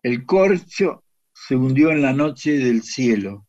[0.01, 1.03] El corcho
[1.33, 3.45] se hundió en la noche del cielo.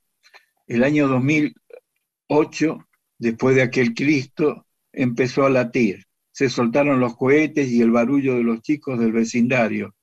[0.66, 2.78] El año 2008,
[3.18, 6.04] después de aquel Cristo, empezó a latir.
[6.32, 9.94] Se soltaron los cohetes y el barullo de los chicos del vecindario.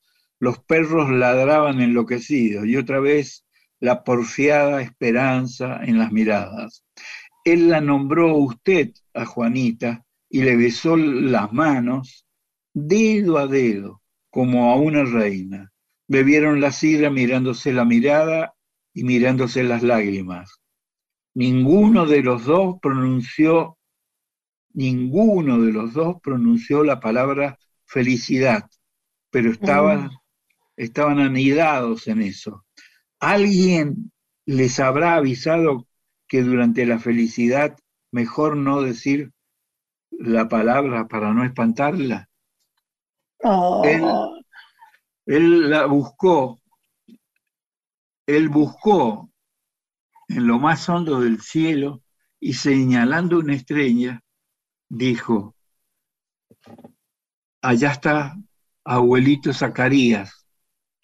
[0.46, 3.48] Los perros ladraban enloquecidos y otra vez
[3.80, 6.86] la porfiada esperanza en las miradas.
[7.44, 12.28] Él la nombró usted a Juanita y le besó las manos
[12.76, 15.72] dedo a dedo, como a una reina.
[16.08, 18.54] Bebieron la sidra mirándose la mirada
[18.94, 20.62] y mirándose las lágrimas.
[21.34, 23.80] Ninguno de los dos pronunció,
[24.76, 28.70] ninguno de los dos pronunció la palabra felicidad,
[29.32, 30.12] pero estaban,
[30.78, 32.66] estaban anidados en eso.
[33.20, 34.12] ¿Alguien
[34.46, 35.88] les habrá avisado
[36.28, 37.78] que durante la felicidad
[38.12, 39.32] mejor no decir
[40.12, 42.30] la palabra para no espantarla?
[43.44, 44.04] Ah, Él,
[45.26, 46.62] él la buscó,
[48.26, 49.30] él buscó
[50.28, 52.02] en lo más hondo del cielo
[52.40, 54.22] y señalando una estrella,
[54.90, 55.56] dijo,
[57.62, 58.38] allá está
[58.84, 60.45] abuelito Zacarías,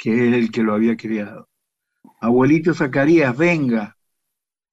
[0.02, 1.47] que era el que lo había criado.
[2.22, 3.97] Abuelito Zacarías, venga,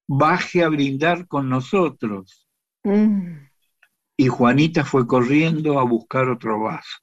[0.08, 2.48] baje a brindar con nosotros.
[2.84, 3.48] mm.
[4.18, 6.98] Y Juanita fue corriendo a buscar otro vaso.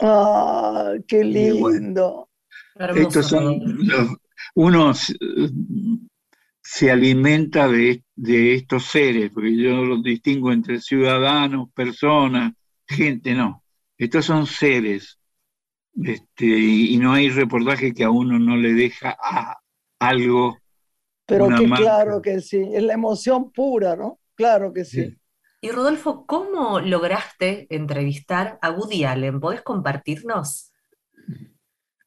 [0.00, 1.78] Ah, qué bueno.
[1.80, 2.28] lindo.
[2.74, 4.16] Hermoso, Estos son los-
[4.54, 5.14] uno se,
[6.62, 12.52] se alimenta de, de estos seres, porque yo los distingo entre ciudadanos, personas,
[12.86, 13.62] gente, no.
[13.96, 15.18] Estos son seres.
[16.02, 19.56] Este, y, y no hay reportaje que a uno no le deja ah,
[19.98, 20.58] algo.
[21.26, 21.84] Pero que marca.
[21.84, 24.18] claro que sí, es la emoción pura, ¿no?
[24.34, 25.04] Claro que sí.
[25.04, 25.18] Sí.
[25.62, 29.40] Y Rodolfo, ¿cómo lograste entrevistar a Woody Allen?
[29.40, 30.70] ¿Podés compartirnos?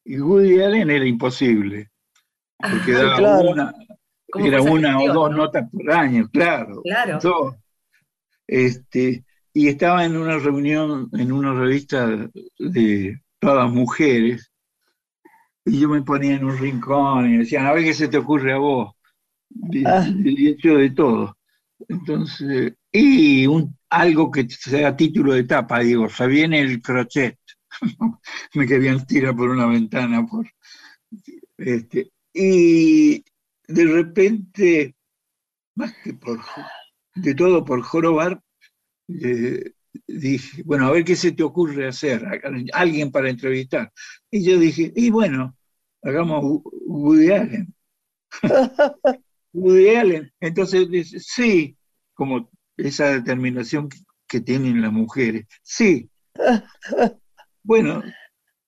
[0.05, 1.91] Y Woody Allen era imposible,
[2.57, 3.49] porque daba claro.
[3.49, 3.73] una,
[4.31, 5.37] ¿Cómo era una o dos no?
[5.37, 6.81] notas por año, claro.
[6.83, 7.19] Claro.
[7.21, 7.55] Dos.
[8.47, 12.07] Este, y estaba en una reunión, en una revista
[12.57, 14.51] de todas mujeres,
[15.65, 18.53] y yo me ponía en un rincón y decían, a ver qué se te ocurre
[18.53, 18.93] a vos.
[19.71, 21.37] Y, y he hecho de todo.
[21.87, 27.37] Entonces, y un, algo que sea título de etapa, digo, se viene el crochet.
[28.53, 30.25] me querían tirar por una ventana.
[30.25, 30.47] Por,
[31.57, 33.23] este, y
[33.67, 34.95] de repente,
[35.75, 36.39] más que por,
[37.15, 38.41] de todo por jorobar,
[39.07, 39.73] eh,
[40.07, 42.25] dije, bueno, a ver qué se te ocurre hacer,
[42.73, 43.91] alguien para entrevistar.
[44.31, 45.55] Y yo dije, y bueno,
[46.01, 47.73] hagamos Woody Allen.
[49.53, 50.33] Woody Allen.
[50.39, 51.77] Entonces dice, sí,
[52.13, 53.89] como esa determinación
[54.27, 56.07] que, tienen las mujeres, sí.
[57.63, 58.03] Bueno,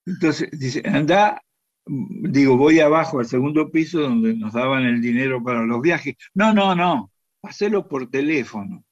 [0.07, 1.39] entonces dice, anda,
[1.85, 6.15] digo, voy abajo al segundo piso donde nos daban el dinero para los viajes.
[6.33, 7.11] No, no, no,
[7.43, 8.83] hacelo por teléfono.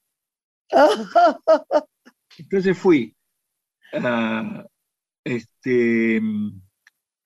[2.38, 3.16] Entonces fui
[3.92, 4.64] a,
[5.24, 6.20] este,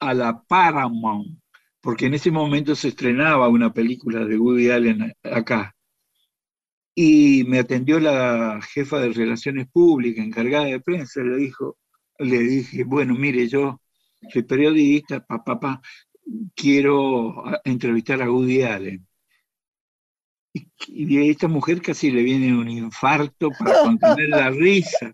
[0.00, 1.38] a la Paramount,
[1.80, 5.74] porque en ese momento se estrenaba una película de Woody Allen acá.
[6.96, 11.76] Y me atendió la jefa de Relaciones Públicas, encargada de prensa, le dijo,
[12.18, 13.80] le dije, bueno, mire, yo
[14.32, 15.80] soy periodista, papá,
[16.54, 19.06] quiero entrevistar a Woody Allen.
[20.54, 25.12] Y, a esta mujer casi le viene un infarto para contener la risa.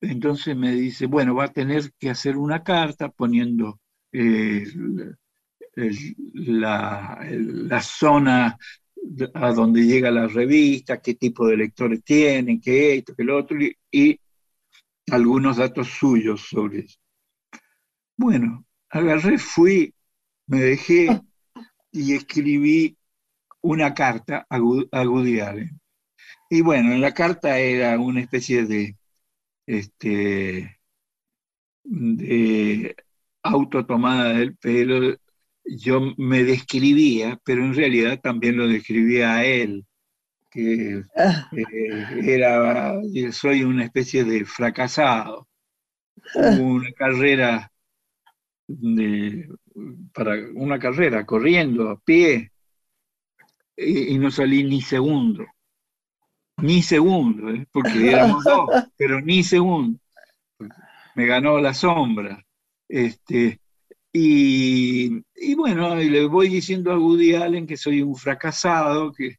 [0.00, 3.78] Entonces me dice, bueno, va a tener que hacer una carta poniendo
[4.12, 4.64] eh,
[6.32, 8.58] la, la zona
[9.34, 13.60] a donde llega la revista, qué tipo de lectores tienen, qué esto, qué lo otro,
[13.60, 14.18] y, y
[15.10, 16.98] algunos datos suyos sobre eso.
[18.16, 19.94] Bueno, agarré, fui,
[20.46, 21.20] me dejé
[21.92, 22.96] y escribí
[23.62, 25.80] una carta a, a Woody Allen.
[26.50, 28.96] Y bueno, en la carta era una especie de,
[29.66, 30.80] este,
[31.84, 32.96] de
[33.42, 35.16] autotomada del pelo.
[35.64, 39.86] Yo me describía, pero en realidad también lo describía a él,
[40.50, 41.04] que
[41.52, 41.64] eh,
[42.24, 42.94] era,
[43.32, 45.48] soy una especie de fracasado,
[46.34, 47.70] una carrera
[48.66, 49.48] de,
[50.12, 52.52] para una carrera corriendo a pie
[53.76, 55.44] y, y no salí ni segundo,
[56.62, 57.66] ni segundo, ¿eh?
[57.72, 59.98] porque éramos dos, pero ni segundo.
[61.14, 62.44] Me ganó la sombra.
[62.88, 63.60] Este,
[64.12, 69.36] y, y bueno, y le voy diciendo a Woody Allen que soy un fracasado, que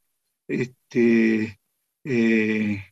[0.48, 1.60] este,
[2.04, 2.84] eh,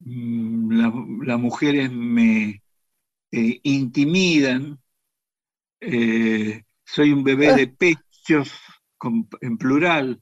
[0.00, 0.92] mm, la-
[1.26, 2.62] las mujeres me
[3.32, 4.80] eh, intimidan,
[5.80, 8.52] eh, soy un bebé de pechos
[8.96, 10.20] con- en plural,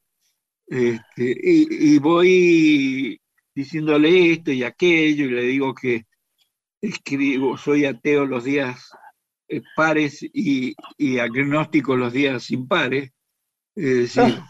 [0.66, 3.20] este, y, y voy
[3.54, 6.04] diciéndole esto y aquello, y le digo que
[6.80, 8.90] escribo, soy ateo los días
[9.48, 13.10] eh, pares y, y agnóstico los días impares.
[13.74, 14.40] Es decir,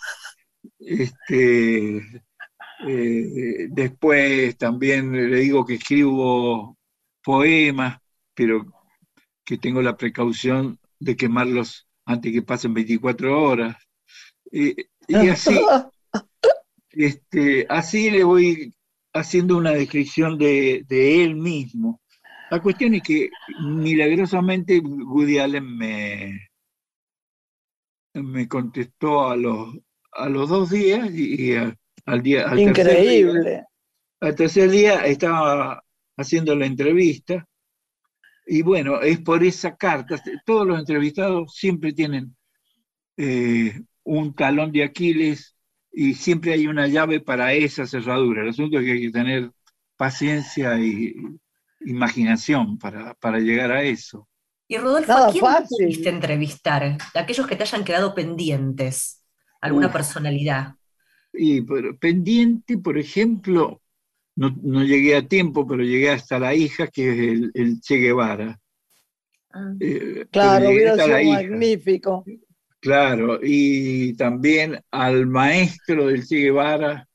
[0.78, 1.98] este,
[2.86, 6.78] eh, después también le digo que escribo
[7.22, 7.98] poemas,
[8.34, 8.66] pero
[9.44, 13.76] que tengo la precaución de quemarlos antes que pasen 24 horas.
[14.52, 14.70] Y,
[15.08, 15.58] y así,
[16.90, 18.74] este, así le voy
[19.14, 22.00] haciendo una descripción de, de él mismo.
[22.50, 23.30] La cuestión es que
[23.60, 26.48] milagrosamente Woody Allen me,
[28.14, 29.76] me contestó a los,
[30.12, 33.64] a los dos días y, y a- al día al tercer día- Increíble.
[34.20, 35.82] al tercer día estaba
[36.16, 37.44] haciendo la entrevista
[38.46, 40.22] y bueno, es por esa carta.
[40.44, 42.36] Todos los entrevistados siempre tienen
[43.16, 45.56] eh, un talón de Aquiles
[45.92, 48.42] y siempre hay una llave para esa cerradura.
[48.42, 49.50] El asunto es que hay que tener
[49.96, 51.14] paciencia y
[51.80, 54.28] imaginación para, para llegar a eso.
[54.68, 55.68] Y Rodolfo, Nada ¿a quién fácil.
[55.68, 56.82] pudiste entrevistar?
[57.14, 59.22] De aquellos que te hayan quedado pendientes,
[59.60, 59.92] alguna Uf.
[59.92, 60.74] personalidad.
[61.32, 63.82] Y pero, pendiente, por ejemplo,
[64.36, 67.96] no, no llegué a tiempo, pero llegué hasta la hija, que es el, el Che
[67.96, 68.58] Guevara.
[69.52, 69.72] Ah.
[69.80, 71.32] Eh, Claro, llegué hubiera sido hija.
[71.32, 72.24] magnífico.
[72.80, 77.08] Claro, y también al maestro del Che Guevara,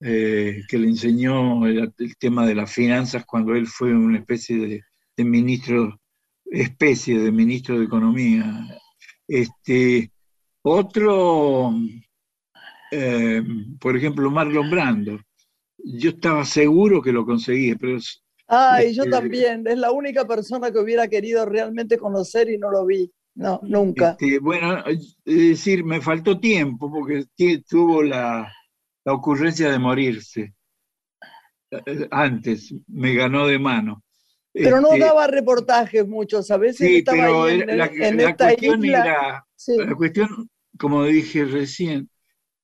[0.00, 4.56] eh, que le enseñó el, el tema de las finanzas cuando él fue una especie
[4.56, 4.82] de,
[5.16, 6.00] de ministro,
[6.46, 8.66] especie de ministro de Economía.
[9.28, 10.10] Este,
[10.62, 11.72] otro,
[12.90, 13.42] eh,
[13.78, 15.20] por ejemplo, Marlon Brando.
[15.84, 19.66] Yo estaba seguro que lo conseguía, pero es- Ay, yo también.
[19.66, 23.10] Es la única persona que hubiera querido realmente conocer y no lo vi.
[23.34, 24.20] No, nunca.
[24.20, 27.26] Este, bueno, es decir, me faltó tiempo porque
[27.68, 28.52] tuvo la,
[29.04, 30.54] la ocurrencia de morirse.
[31.70, 34.02] Eh, Antes, me ganó de mano.
[34.62, 38.20] Pero no Este, daba reportajes muchos, a veces Sí, estaba pero ahí en, la, en
[38.20, 39.06] la esta cuestión isla.
[39.06, 42.08] era, Sí, la cuestión, como dije recién,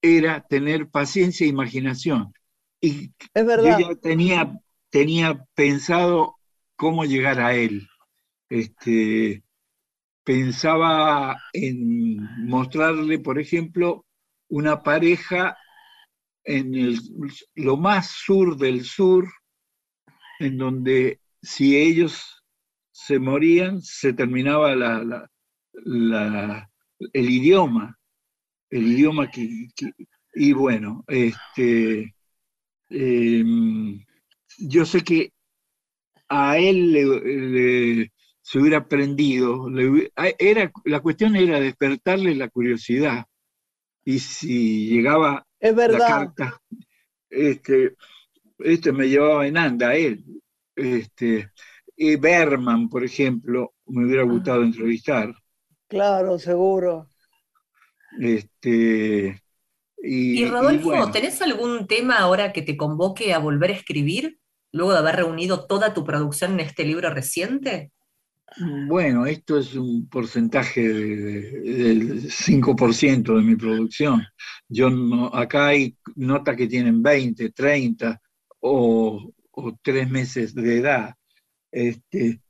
[0.03, 2.33] era tener paciencia e imaginación.
[2.81, 3.79] Y es verdad.
[3.79, 4.61] yo ya tenía,
[4.91, 6.37] tenía pensado
[6.77, 7.89] cómo llegar a él.
[8.49, 9.43] Este,
[10.24, 12.16] pensaba en
[12.47, 14.05] mostrarle, por ejemplo,
[14.49, 15.57] una pareja
[16.45, 17.01] en el-
[17.55, 19.29] lo más sur del sur,
[20.39, 22.43] en donde si ellos
[22.93, 25.31] se morían, se terminaba la- la-
[25.85, 26.70] la-
[27.12, 27.99] el idioma,
[28.70, 29.93] el idioma que, que-
[30.35, 32.16] y bueno, este,
[32.91, 34.05] em,
[34.59, 35.32] yo sé que
[36.28, 37.05] a él le,
[38.01, 38.12] le-
[38.43, 43.26] se hubiera aprendido, le a- era, la cuestión era despertarle la curiosidad,
[44.05, 46.61] y si llegaba Es la carta,
[47.30, 47.97] este,
[48.61, 50.24] este me llevaba en anda él,
[50.76, 51.51] este,
[51.97, 55.34] y Berman, por ejemplo, me hubiera gustado entrevistar,
[55.89, 57.11] Claro, seguro.
[58.20, 59.43] este,
[60.07, 61.11] y, Y Rodolfo, bueno.
[61.11, 64.39] ¿tenés algún tema ahora que te convoque a volver a escribir,
[64.73, 67.93] luego de haber reunido toda tu producción en este libro reciente?
[68.89, 74.23] Bueno, esto es un porcentaje de- de- del 5% de mi producción.
[74.69, 78.21] Yo no, acá hay notas que tienen 20, 30
[78.61, 81.15] o, o tres meses de edad.
[81.73, 82.41] Este,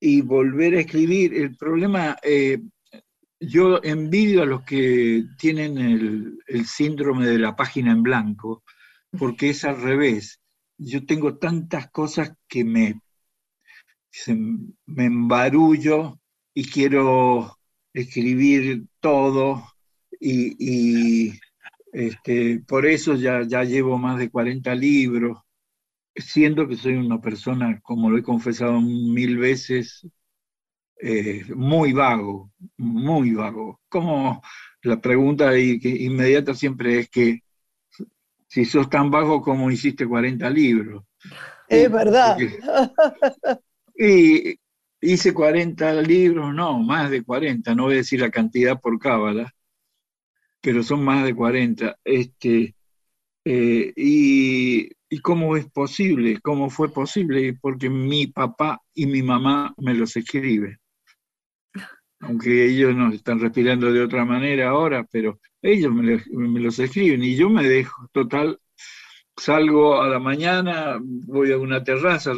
[0.00, 2.60] y volver a escribir, el problema, eh,
[3.40, 8.62] yo envidio a los que tienen el, síndrome de la página en blanco,
[9.18, 10.40] porque es al revés.
[10.78, 13.00] Yo tengo tantas cosas que me
[14.86, 16.18] me embarullo
[16.52, 17.56] y quiero
[17.92, 19.64] escribir todo
[20.18, 21.40] y, y,
[21.92, 25.38] este, por eso ya, ya llevo más de 40 libros,
[26.14, 30.06] siendo que soy una persona, como lo he confesado mil veces,
[31.02, 33.80] eh, muy vago, muy vago.
[33.88, 34.42] Como
[34.82, 37.40] la pregunta inmediata siempre es que
[38.46, 41.04] si sos tan vago como hiciste 40 libros.
[41.68, 42.36] Es verdad.
[42.36, 42.58] Porque-
[43.94, 44.56] y
[45.00, 49.54] hice 40 libros, no, más de 40, no voy a decir la cantidad por cábala,
[50.60, 51.96] pero son más de 40.
[52.04, 52.74] Este,
[53.44, 56.38] eh, y, ¿Y cómo es posible?
[56.40, 57.54] ¿Cómo fue posible?
[57.60, 60.78] Porque mi papá y mi mamá me los escriben.
[62.20, 66.20] Aunque ellos no están respirando de otra manera ahora, pero ellos me,
[66.60, 68.60] los- escriben y yo me dejo, total,
[69.36, 72.32] salgo a la mañana, voy a una terraza,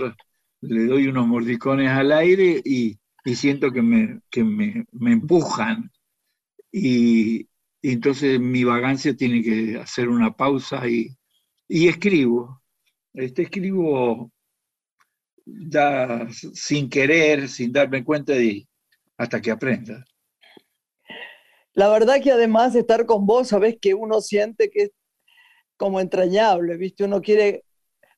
[0.60, 2.98] le doy unos mordicones al aire y,
[3.34, 5.90] siento que, me, que me, empujan.
[6.72, 7.48] Y,
[7.82, 11.16] entonces mi vagancia tiene que hacer una pausa y,
[11.68, 12.62] y escribo.
[13.14, 14.32] Este, escribo
[15.46, 18.66] da, sin querer, sin darme cuenta y
[19.22, 20.04] hasta que aprenda.
[21.74, 24.90] La verdad que además de estar con vos, sabés que uno siente que es
[25.76, 27.04] como entrañable, ¿viste?
[27.04, 27.64] Uno quiere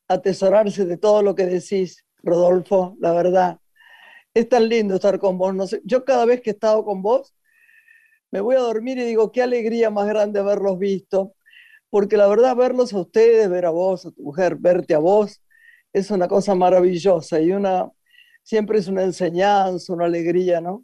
[0.07, 3.59] atesorarse de todo lo que decís, Rodolfo, la verdad.
[4.33, 5.53] Es tan lindo estar con vos.
[5.53, 7.33] No sé, yo cada vez que he estado con vos,
[8.31, 11.35] me voy a dormir y digo, qué alegría más grande haberlos visto,
[11.89, 15.41] porque la verdad verlos a ustedes, ver a vos, a tu mujer, verte a vos,
[15.93, 17.89] es una cosa maravillosa y una,
[18.43, 20.83] siempre es una enseñanza, una alegría, ¿no?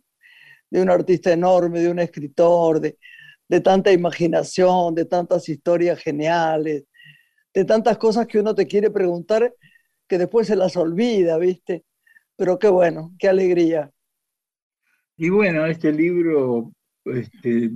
[0.72, 2.98] De un artista enorme, de un escritor, de,
[3.48, 6.86] de tanta imaginación, de tantas historias geniales,
[7.54, 9.54] de tantas cosas que uno te quiere preguntar
[10.08, 11.84] que después se las olvida, ¿viste?
[12.36, 13.92] Pero qué bueno, qué alegría.
[15.18, 16.74] Y bueno, este libro
[17.06, 17.72] este,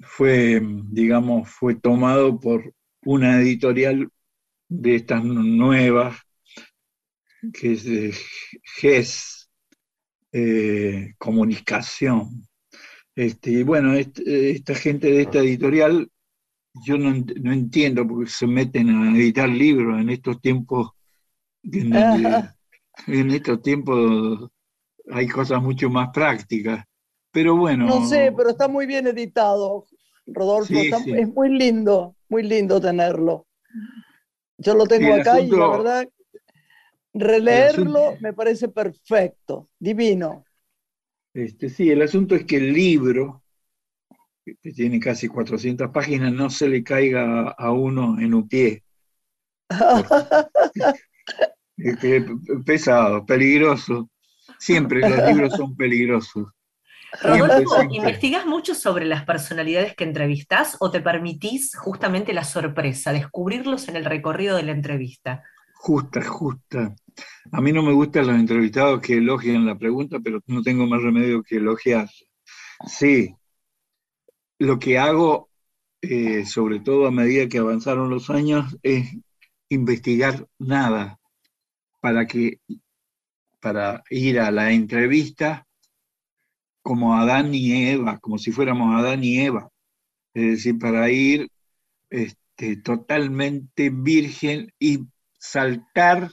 [0.00, 2.72] fue, digamos, fue tomado por
[3.04, 4.08] una editorial
[4.68, 6.16] de estas nuevas,
[7.52, 8.14] que es de
[8.80, 9.41] GES,
[10.32, 12.46] eh, Comunicación.
[13.14, 16.10] Este, bueno, este, esta gente de esta editorial,
[16.86, 17.12] yo no,
[17.42, 20.90] no entiendo porque se meten a editar libros en estos tiempos,
[21.64, 22.48] en, donde-
[23.06, 24.50] en estos tiempos
[25.10, 26.84] hay cosas mucho más prácticas.
[27.30, 27.86] Pero bueno.
[27.86, 29.86] No sé, pero está muy bien editado,
[30.26, 30.66] Rodolfo.
[30.72, 31.12] Sí, está- sí.
[31.12, 33.46] Es muy lindo, muy lindo tenerlo.
[34.58, 36.08] Yo lo tengo acá y la verdad,
[37.14, 40.44] releerlo asunto- me parece perfecto, divino.
[41.34, 43.42] Este, sí, el asunto es que el libro,
[44.62, 48.84] que tiene casi 400 páginas, no se le caiga a uno en un pie.
[51.76, 52.24] Es que es
[52.64, 54.08] pesado, peligroso.
[54.58, 56.48] Siempre los libros son peligrosos.
[57.20, 57.96] Rodolfo, siempre.
[57.96, 63.96] ¿investigás mucho sobre las personalidades que entrevistás o te permitís justamente la sorpresa, descubrirlos en
[63.96, 65.42] el recorrido de la entrevista?
[65.74, 66.94] Justa, justa.
[67.50, 71.02] A mí no me gustan los entrevistados que elogian la pregunta, pero no tengo más
[71.02, 72.08] remedio que elogiar.
[72.86, 73.34] Sí,
[74.58, 75.50] lo que hago,
[76.00, 79.12] eh, sobre todo a medida que avanzaron los años, es
[79.68, 81.18] investigar nada
[82.00, 82.60] para que
[83.60, 85.66] para ir a la entrevista
[86.82, 89.70] como Adán y Eva, como si fuéramos Adán y Eva.
[90.34, 91.48] Es decir, para ir
[92.10, 95.06] este, totalmente virgen y
[95.38, 96.32] saltar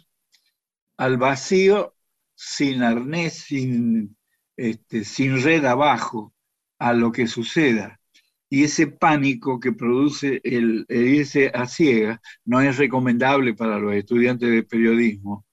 [1.00, 1.96] al vacío
[2.36, 4.18] sin arnés, sin,
[4.58, 6.34] este, sin red abajo,
[6.78, 8.02] a lo que suceda.
[8.50, 14.52] Y ese pánico que produce el, irse a ciega no es recomendable para los estudiantes
[14.52, 15.46] de periodismo,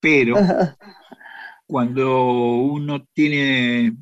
[0.00, 0.36] pero
[1.66, 3.94] cuando uno tiene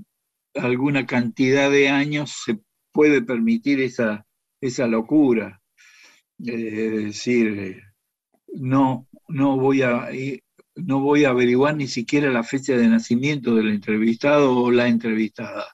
[0.55, 2.61] alguna cantidad de años se
[2.92, 4.24] puede permitir esa,
[4.61, 5.61] esa locura.
[6.38, 7.82] es decir,
[8.55, 10.09] no, no, voy a,
[10.74, 15.66] no voy a averiguar ni siquiera la fecha de nacimiento del entrevistado o la entrevistada.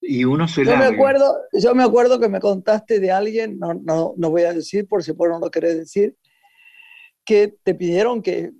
[0.00, 3.74] Y uno se yo me acuerdo Yo me acuerdo que me contaste de alguien, no,
[3.74, 6.16] no, no voy a decir por si por no lo querés decir,
[7.24, 8.52] que te pidieron que,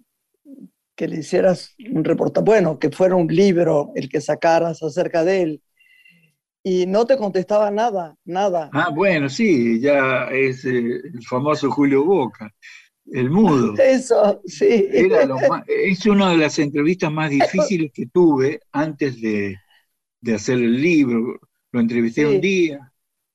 [0.95, 5.43] que le hicieras un reportaje, bueno, que fuera un libro el que sacaras acerca de
[5.43, 5.62] él.
[6.62, 8.68] Y no te contestaba nada, nada.
[8.74, 12.55] Ah, bueno, sí, ya es eh, el famoso Julio Boca,
[13.07, 13.75] el mudo.
[13.79, 14.89] Eso, sí.
[15.67, 19.57] es una de las entrevistas más difíciles que tuve antes de,
[20.21, 21.41] de hacer el libro.
[21.73, 22.93] Lo entrevisté un día,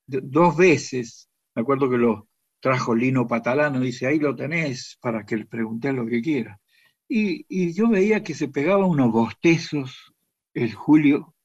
[0.08, 1.30] dos veces.
[1.56, 2.28] Me acuerdo que lo
[2.60, 6.60] trajo Lino Patalano, dice, ahí lo tenés para que le pregunte lo que quiera.
[7.08, 10.14] Y, yo veía que se pegaba unos bostezos,
[10.54, 11.36] el Julio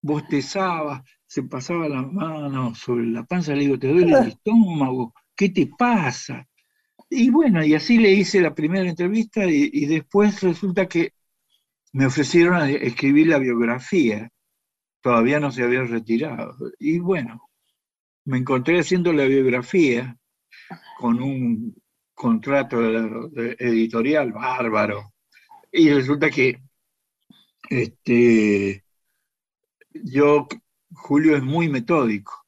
[0.00, 5.50] bostezaba, se pasaba la mano sobre la panza, le digo, te duele el estómago, ¿qué
[5.50, 6.46] te pasa?
[7.08, 11.12] Y bueno, y así le hice la primera entrevista y, después resulta que
[11.92, 14.30] me ofrecieron a escribir la biografía,
[15.00, 16.56] todavía no se había retirado.
[16.78, 17.48] Y bueno,
[18.24, 20.16] me encontré haciendo la biografía
[20.98, 21.76] con un
[22.12, 22.78] contrato
[23.58, 25.12] editorial bárbaro.
[25.70, 26.60] Y resulta que
[27.70, 28.84] este,
[29.92, 30.48] yo,
[30.92, 32.46] Julio es muy metódico.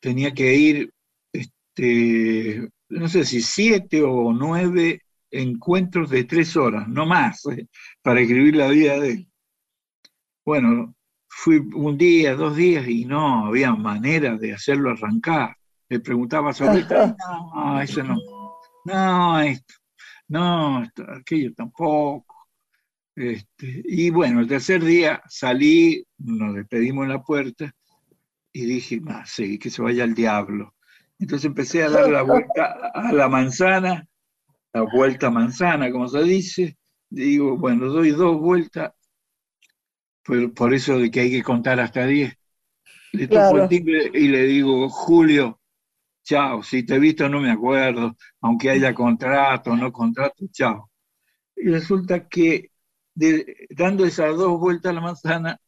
[0.00, 0.92] Tenía que ir,
[1.32, 7.66] este, no sé si siete o nueve encuentros de tres horas, no más, eh,
[8.02, 9.28] para escribir la vida de él.
[10.44, 10.94] Bueno,
[11.28, 15.56] fui un día, dos días y no había manera de hacerlo arrancar.
[15.88, 16.64] Le preguntaba esto,
[17.54, 18.16] no, eso no
[18.84, 19.74] no, esto,
[20.28, 22.48] no, aquello tampoco.
[23.16, 27.72] Este, y bueno, el tercer día salí, nos despedimos en la puerta
[28.52, 30.73] y dije, más, sí, que se vaya al diablo.
[31.24, 34.06] Entonces empecé a dar la vuelta a la manzana,
[34.74, 36.76] la vuelta manzana, como se dice.
[37.08, 38.92] Digo, bueno, doy dos vueltas,
[40.22, 42.34] por, por eso de que hay que contar hasta diez.
[43.12, 45.62] Le toco el timbre y le digo, Julio,
[46.24, 50.90] chao, si te he visto no me acuerdo, aunque haya contrato o no contrato, chao.
[51.56, 52.70] Y resulta que
[53.70, 55.58] dando esas dos vueltas a la manzana,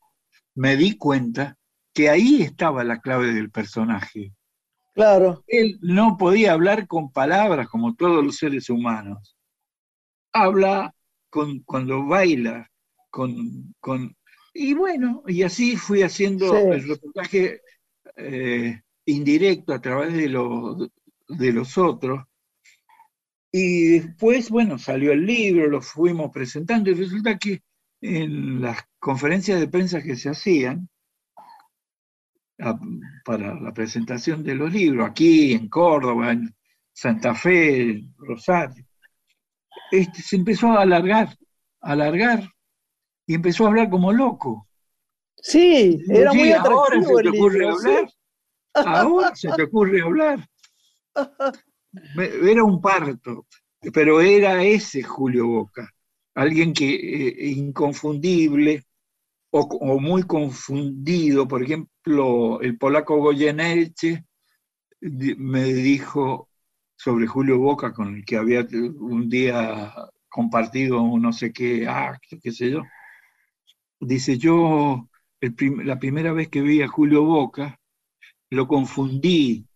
[0.54, 1.56] me di cuenta
[1.94, 4.34] que ahí estaba la clave del personaje.
[4.96, 5.44] Claro.
[5.46, 9.36] Él no podía hablar con palabras como todos los seres humanos.
[10.32, 10.94] Habla
[11.28, 12.70] con, cuando baila,
[13.10, 14.16] con, con...
[14.54, 17.60] Y bueno, y así fui haciendo el reportaje
[18.16, 20.28] eh, indirecto a través de,
[21.28, 22.24] de los otros.
[23.52, 27.60] Y después, bueno, salió el libro, lo fuimos presentando y resulta que
[28.00, 30.88] en las conferencias de prensa que se hacían
[33.24, 36.54] para la presentación de los libros, aquí en Córdoba, en
[36.92, 38.84] Santa Fe, en Rosario,
[39.90, 41.36] este, se empezó a alargar,
[41.82, 42.50] a alargar,
[43.26, 44.68] y empezó a hablar como loco.
[45.36, 47.20] Sí, era muy atractivo.
[47.20, 47.76] el libro,
[48.74, 50.48] Ahora se te ocurre hablar.
[52.16, 53.46] Era un parto,
[53.92, 55.90] pero era ese Julio Boca,
[56.34, 58.85] alguien que eh, inconfundible
[59.58, 61.48] o, muy confundido.
[61.48, 64.24] Por ejemplo, el polaco Goyeneche
[65.00, 66.48] me dijo
[66.96, 69.92] sobre Julio Boca, con el que había un día
[70.28, 72.82] compartido un no sé qué acto, qué sé yo.
[74.00, 75.08] Dice, yo
[75.40, 77.78] la primera vez que vi a Julio Boca,
[78.50, 79.66] lo confundí,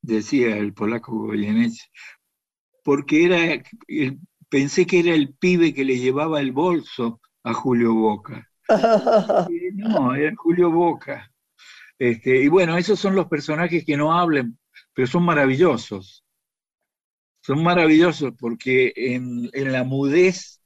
[0.00, 1.90] decía el polaco Goyeneche,
[2.84, 3.62] porque era,
[4.48, 8.51] pensé que era el pibe que le llevaba el bolso a Julio Boca.
[9.74, 11.30] no, era Julio Boca.
[11.98, 14.58] Este, y bueno, esos son los personajes que no hablan,
[14.94, 16.24] pero son maravillosos.
[17.42, 20.60] Son maravillosos porque en, en la mudez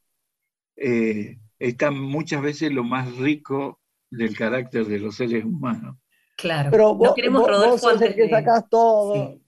[0.77, 3.81] eh, está muchas veces lo más rico
[4.11, 5.97] del carácter de los seres humanos.
[6.37, 6.71] Claro.
[6.71, 9.15] Pero vos, no queremos, vos- Rodolfo, vos sos el antes que sacás todo.
[9.15, 9.43] Sí.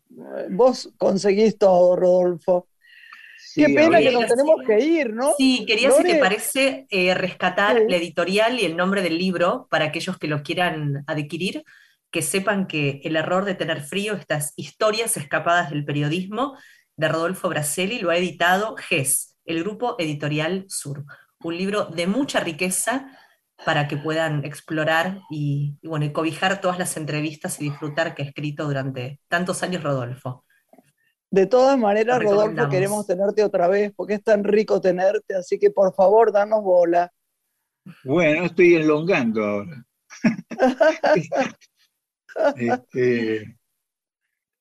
[0.51, 2.68] Vos conseguís todo, Rodolfo.
[3.59, 5.33] Sí, Qué pena que nos tenemos que ir, ¿no?
[5.37, 7.85] Sí, quería, si te parece, eh, rescatar Sí.
[7.89, 11.65] la editorial y el nombre del libro para aquellos que lo quieran adquirir,
[12.11, 16.57] que sepan que El error de tener frío, estas historias escapadas del periodismo
[16.97, 21.05] de Rodolfo Braselli, lo ha editado GES, el Grupo Editorial Sur.
[21.43, 23.11] Un libro de mucha riqueza
[23.65, 28.23] para que puedan explorar y, y, bueno, y cobijar todas las entrevistas y disfrutar que
[28.23, 30.45] ha escrito durante tantos años Rodolfo.
[31.31, 35.71] De todas maneras, Rodolfo, queremos tenerte otra vez porque es tan rico tenerte, así que
[35.71, 37.13] por favor, danos bola.
[38.05, 39.85] Bueno, estoy enlongando ahora.
[42.55, 43.59] Este,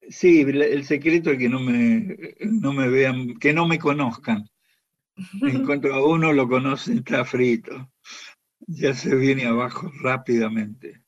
[0.09, 4.49] sí, el el secreto es que no me, no me vean, que no me conozcan.
[5.41, 7.91] En cuanto a uno lo conocen, está frito.
[8.59, 11.03] Ya se viene abajo rápidamente.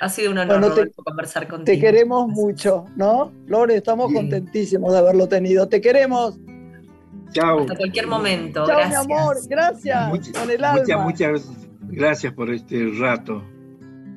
[0.00, 1.64] Ha sido un honor, Bueno, te- conversar contigo.
[1.64, 2.44] Te queremos Gracias.
[2.44, 3.32] mucho, ¿no?
[3.46, 4.14] Lore, estamos Sí.
[4.14, 5.68] contentísimos de haberlo tenido.
[5.68, 6.38] Te queremos.
[7.32, 7.60] Chao.
[7.60, 8.66] Hasta cualquier momento.
[8.66, 9.06] Chao, gracias.
[9.06, 9.36] mi amor.
[9.48, 10.08] Gracias.
[10.10, 11.04] Much- con el muchas, alma.
[11.04, 11.42] muchas
[11.88, 13.42] gracias por este rato.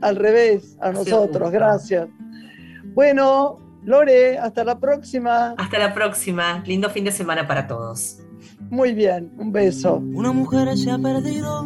[0.02, 1.50] Al revés, a nosotros.
[1.52, 2.08] Gracias.
[2.94, 5.56] Bueno, Lore, hasta la próxima.
[5.58, 6.62] Hasta la próxima.
[6.66, 8.20] Lindo fin de semana para todos.
[8.70, 9.32] Muy bien.
[9.38, 9.96] Un beso.
[9.96, 11.66] Una mujer se ha perdido.